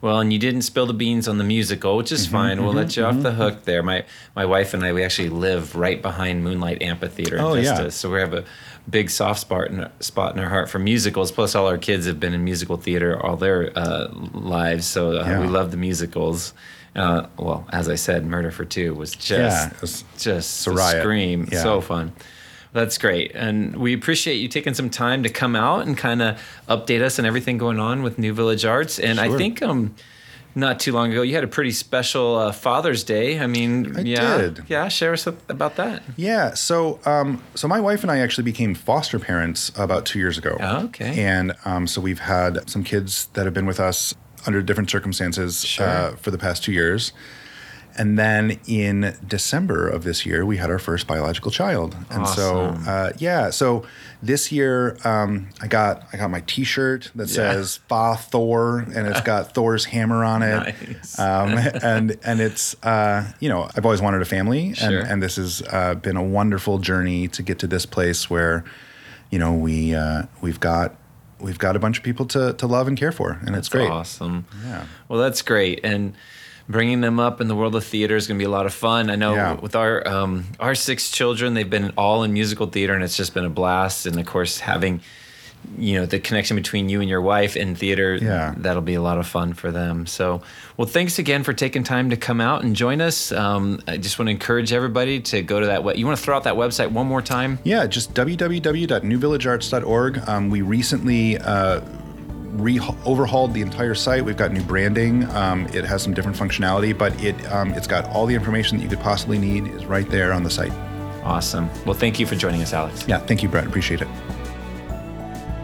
Well, 0.00 0.20
and 0.20 0.32
you 0.32 0.38
didn't 0.38 0.62
spill 0.62 0.86
the 0.86 0.92
beans 0.94 1.26
on 1.28 1.38
the 1.38 1.44
musical, 1.44 1.96
which 1.96 2.06
Mm-hmm, 2.06 2.14
is 2.14 2.26
fine. 2.26 2.62
We'll 2.64 2.72
let 2.74 2.96
you 2.96 3.04
off 3.04 3.20
the 3.22 3.32
hook 3.32 3.64
there. 3.64 3.82
My 3.82 4.04
my 4.36 4.44
wife 4.44 4.74
and 4.74 4.84
I, 4.84 4.92
we 4.92 5.02
actually 5.04 5.28
live 5.30 5.74
right 5.76 6.00
behind 6.00 6.44
Moonlight 6.44 6.82
Amphitheater 6.82 7.36
in 7.36 7.42
Oh, 7.44 7.54
yeah. 7.54 7.88
So 7.90 8.10
we 8.12 8.20
have 8.20 8.34
a 8.34 8.44
big 8.88 9.08
soft 9.10 9.40
spot 9.40 9.68
in, 9.68 9.88
spot 10.00 10.34
in 10.34 10.40
our 10.42 10.48
heart 10.50 10.68
for 10.68 10.78
musicals. 10.78 11.32
Plus, 11.32 11.54
all 11.54 11.66
our 11.66 11.78
kids 11.78 12.06
have 12.06 12.20
been 12.20 12.34
in 12.34 12.44
musical 12.44 12.76
theater 12.76 13.20
all 13.24 13.36
their 13.36 13.72
uh, 13.76 14.08
lives, 14.32 14.86
so 14.86 15.12
uh, 15.12 15.24
Yeah. 15.24 15.40
we 15.40 15.46
love 15.46 15.70
the 15.70 15.76
musicals. 15.78 16.52
Uh, 16.96 17.26
well, 17.38 17.66
as 17.72 17.88
I 17.88 17.96
said, 17.96 18.24
Murder 18.24 18.50
for 18.52 18.64
Two 18.64 18.94
was 18.94 19.12
just 19.12 19.30
Yeah, 19.72 19.80
was- 19.80 20.04
just 20.18 20.66
a 20.66 20.70
riot. 20.70 21.02
scream, 21.02 21.48
Yeah. 21.50 21.62
so 21.62 21.80
fun. 21.80 22.12
That's 22.74 22.98
great. 22.98 23.30
And 23.36 23.76
we 23.76 23.94
appreciate 23.94 24.34
you 24.34 24.48
taking 24.48 24.74
some 24.74 24.90
time 24.90 25.22
to 25.22 25.30
come 25.30 25.54
out 25.54 25.86
and 25.86 25.96
kind 25.96 26.20
of 26.20 26.40
update 26.68 27.02
us 27.02 27.20
on 27.20 27.24
everything 27.24 27.56
going 27.56 27.78
on 27.78 28.02
with 28.02 28.18
New 28.18 28.34
Village 28.34 28.64
Arts. 28.64 28.98
And 28.98 29.20
I 29.20 29.34
think 29.38 29.62
um 29.62 29.94
not 30.56 30.80
too 30.80 30.92
long 30.92 31.12
ago 31.12 31.22
you 31.22 31.36
had 31.36 31.44
a 31.44 31.48
pretty 31.48 31.70
special 31.70 32.36
uh, 32.36 32.52
Father's 32.52 33.04
Day. 33.04 33.38
I 33.38 33.46
mean, 33.46 33.96
I 33.96 34.00
yeah. 34.00 34.38
did. 34.38 34.64
Yeah, 34.68 34.88
share 34.88 35.12
us 35.12 35.26
about 35.26 35.76
that. 35.76 36.02
Yeah. 36.16 36.54
So, 36.54 36.98
um, 37.04 37.42
so 37.54 37.68
my 37.68 37.80
wife 37.80 38.02
and 38.02 38.10
I 38.10 38.18
actually 38.18 38.44
became 38.44 38.74
foster 38.74 39.20
parents 39.20 39.70
about 39.76 40.04
two 40.04 40.18
years 40.18 40.36
ago. 40.36 40.56
Oh, 40.60 40.84
okay. 40.86 41.24
And 41.24 41.52
um, 41.64 41.86
so 41.86 42.00
we've 42.00 42.20
had 42.20 42.68
some 42.68 42.82
kids 42.82 43.26
that 43.34 43.44
have 43.44 43.54
been 43.54 43.66
with 43.66 43.80
us 43.80 44.14
under 44.46 44.62
different 44.62 44.90
circumstances 44.90 45.64
Sure. 45.64 45.86
uh, 45.86 46.16
for 46.16 46.30
the 46.32 46.38
past 46.38 46.64
two 46.64 46.72
years. 46.72 47.12
And 47.96 48.18
then 48.18 48.58
in 48.66 49.16
December 49.26 49.88
of 49.88 50.02
this 50.04 50.26
year, 50.26 50.44
we 50.44 50.56
had 50.56 50.70
our 50.70 50.78
first 50.78 51.06
biological 51.06 51.50
child. 51.50 51.94
And 52.10 52.22
Awesome. 52.22 52.84
so, 52.84 52.90
uh, 52.90 53.12
yeah. 53.18 53.50
So 53.50 53.84
this 54.22 54.50
year, 54.50 54.96
um, 55.04 55.48
I 55.60 55.66
got 55.68 56.04
I 56.12 56.16
got 56.16 56.30
my 56.30 56.40
T-shirt 56.46 57.10
that 57.14 57.28
Yeah. 57.28 57.34
says 57.52 57.80
"Fa 57.88 58.16
Thor" 58.18 58.78
and 58.94 59.06
it's 59.06 59.20
got 59.20 59.54
Thor's 59.54 59.84
hammer 59.86 60.24
on 60.24 60.42
it. 60.42 60.74
Nice. 60.88 61.18
Um, 61.18 61.50
and 61.82 62.16
and 62.24 62.40
it's 62.40 62.74
uh, 62.82 63.30
you 63.40 63.48
know 63.48 63.68
I've 63.76 63.84
always 63.84 64.00
wanted 64.02 64.22
a 64.22 64.24
family, 64.26 64.68
and 64.68 64.76
Sure. 64.76 65.00
and 65.00 65.22
this 65.22 65.36
has 65.36 65.62
uh, 65.70 65.94
been 65.94 66.16
a 66.16 66.22
wonderful 66.24 66.78
journey 66.78 67.28
to 67.28 67.42
get 67.42 67.58
to 67.60 67.66
this 67.66 67.86
place 67.86 68.28
where, 68.28 68.64
you 69.30 69.38
know, 69.38 69.52
we 69.52 69.94
uh, 69.94 70.22
we've 70.40 70.58
got 70.60 70.96
we've 71.38 71.58
got 71.58 71.76
a 71.76 71.78
bunch 71.78 71.98
of 71.98 72.02
people 72.02 72.26
to 72.26 72.54
to 72.54 72.66
love 72.66 72.88
and 72.88 72.96
care 72.96 73.12
for, 73.12 73.38
and 73.46 73.54
it's 73.54 73.68
great. 73.68 73.90
Awesome. 73.90 74.46
Yeah. 74.64 74.86
Well, 75.08 75.20
that's 75.20 75.42
great. 75.42 75.80
And 75.84 76.14
bringing 76.68 77.00
them 77.00 77.18
up 77.20 77.40
in 77.40 77.46
the 77.48 77.54
world 77.54 77.74
of 77.76 77.84
theater 77.84 78.16
is 78.16 78.26
going 78.26 78.38
to 78.38 78.42
be 78.42 78.46
a 78.46 78.50
lot 78.50 78.66
of 78.66 78.74
fun. 78.74 79.10
I 79.10 79.16
know 79.16 79.34
Yeah. 79.34 79.52
with 79.54 79.76
our 79.76 80.06
um, 80.08 80.44
our 80.58 80.74
six 80.74 81.10
children, 81.10 81.52
they've 81.54 81.68
been 81.68 81.92
all 81.96 82.22
in 82.24 82.32
musical 82.32 82.66
theater, 82.66 82.94
and 82.94 83.04
it's 83.04 83.16
just 83.16 83.34
been 83.34 83.44
a 83.44 83.50
blast. 83.50 84.06
And 84.06 84.18
of 84.18 84.26
course, 84.26 84.58
having 84.60 85.00
you 85.78 85.98
know 85.98 86.04
the 86.04 86.18
connection 86.20 86.56
between 86.56 86.90
you 86.90 87.00
and 87.00 87.08
your 87.08 87.22
wife 87.22 87.56
in 87.56 87.74
theater, 87.74 88.16
Yeah. 88.20 88.52
that'll 88.58 88.82
be 88.82 88.92
a 88.94 89.00
lot 89.00 89.16
of 89.18 89.26
fun 89.26 89.54
for 89.54 89.70
them. 89.70 90.04
So, 90.06 90.42
well, 90.76 90.86
thanks 90.86 91.18
again 91.18 91.42
for 91.42 91.54
taking 91.54 91.84
time 91.84 92.10
to 92.10 92.18
come 92.18 92.38
out 92.38 92.64
and 92.64 92.76
join 92.76 93.00
us. 93.00 93.32
Um, 93.32 93.80
I 93.88 93.96
just 93.96 94.18
want 94.18 94.26
to 94.26 94.30
encourage 94.32 94.74
everybody 94.74 95.20
to 95.20 95.40
go 95.40 95.60
to 95.60 95.66
that. 95.66 95.82
We- 95.82 95.94
you 95.96 96.04
want 96.04 96.18
to 96.18 96.22
throw 96.24 96.36
out 96.36 96.44
that 96.44 96.56
website 96.56 96.90
one 96.90 97.06
more 97.06 97.22
time? 97.22 97.60
Yeah, 97.64 97.86
just 97.86 98.12
www.newvillagearts.org. 98.12 100.28
Um, 100.28 100.50
we 100.50 100.60
recently 100.60 101.38
uh, 101.38 101.80
re- 102.54 102.80
overhauled 103.04 103.54
the 103.54 103.62
entire 103.62 103.94
site. 103.94 104.24
We've 104.24 104.36
got 104.36 104.52
new 104.52 104.62
branding. 104.62 105.28
Um, 105.30 105.66
it 105.68 105.84
has 105.84 106.02
some 106.02 106.14
different 106.14 106.36
functionality, 106.36 106.96
but 106.96 107.20
it 107.22 107.34
um, 107.52 107.72
it's 107.74 107.86
got 107.86 108.08
all 108.10 108.26
the 108.26 108.34
information 108.34 108.78
that 108.78 108.84
you 108.84 108.90
could 108.90 109.00
possibly 109.00 109.38
need 109.38 109.68
is 109.68 109.86
right 109.86 110.08
there 110.08 110.32
on 110.32 110.42
the 110.42 110.50
site. 110.50 110.72
Awesome. 111.22 111.68
Well, 111.84 111.94
thank 111.94 112.20
you 112.20 112.26
for 112.26 112.36
joining 112.36 112.62
us, 112.62 112.72
Alex. 112.72 113.06
Yeah, 113.08 113.18
thank 113.18 113.42
you, 113.42 113.48
Bret. 113.48 113.66
Appreciate 113.66 114.02
it. 114.02 114.08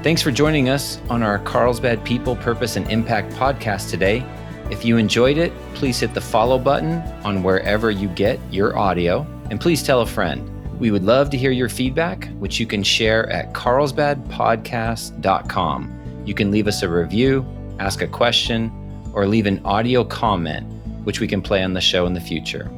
Thanks 0.03 0.23
for 0.23 0.31
joining 0.31 0.71
us 0.71 0.99
on 1.11 1.23
our 1.23 1.39
Carlsbad 1.41 2.03
People, 2.05 2.35
Purpose, 2.37 2.77
and 2.77 2.91
Impact 2.91 3.35
podcast 3.35 3.91
today. 3.91 4.25
If 4.71 4.83
you 4.85 4.97
enjoyed 4.97 5.37
it, 5.37 5.53
please 5.75 6.01
hit 6.01 6.15
the 6.15 6.23
follow 6.23 6.59
button 6.59 7.03
on 7.25 7.43
wherever 7.43 7.91
you 7.91 8.09
get 8.09 8.41
your 8.51 8.79
audio, 8.79 9.27
and 9.51 9.61
please 9.61 9.83
tell 9.83 10.01
a 10.01 10.07
friend. 10.07 10.49
We 10.81 10.91
would 10.91 11.05
love 11.05 11.29
to 11.31 11.37
hear 11.37 11.51
your 11.51 11.69
feedback, 11.69 12.31
which 12.39 12.59
you 12.59 12.67
can 12.67 12.83
share 12.83 13.29
at 13.31 13.53
carlsbadpodcast.com. 13.53 16.00
You 16.31 16.37
can 16.37 16.53
leave 16.53 16.69
us 16.69 16.85
a 16.85 16.89
review, 16.89 17.45
ask 17.81 18.03
a 18.03 18.07
question, 18.07 18.71
or 19.13 19.27
leave 19.27 19.47
an 19.47 19.61
audio 19.65 20.05
comment, 20.05 20.65
which 21.03 21.19
we 21.19 21.27
can 21.27 21.43
play 21.43 21.65
on 21.65 21.75
the 21.75 21.81
show 21.81 22.07
in 22.07 22.15
the 22.15 22.21
future. 22.21 22.71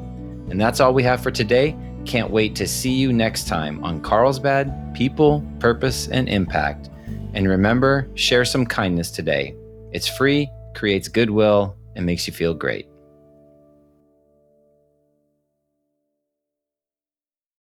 And 0.49 0.59
that's 0.59 0.81
all 0.81 0.95
we 0.95 1.03
have 1.03 1.23
for 1.23 1.31
today. 1.31 1.77
Can't 2.07 2.31
wait 2.31 2.57
to 2.57 2.67
see 2.67 2.93
you 2.93 3.13
next 3.13 3.49
time 3.49 3.85
on 3.85 4.01
Carlsbad 4.01 4.95
People, 4.95 5.47
Purpose, 5.59 6.09
and 6.09 6.31
Impact. 6.31 6.89
And 7.35 7.47
remember, 7.47 8.09
share 8.15 8.47
some 8.47 8.65
kindness 8.65 9.11
today. 9.11 9.55
It's 9.91 10.09
free, 10.09 10.49
creates 10.75 11.09
goodwill, 11.09 11.77
and 11.95 12.07
makes 12.07 12.27
you 12.27 12.33
feel 12.33 12.55
great. 12.55 12.89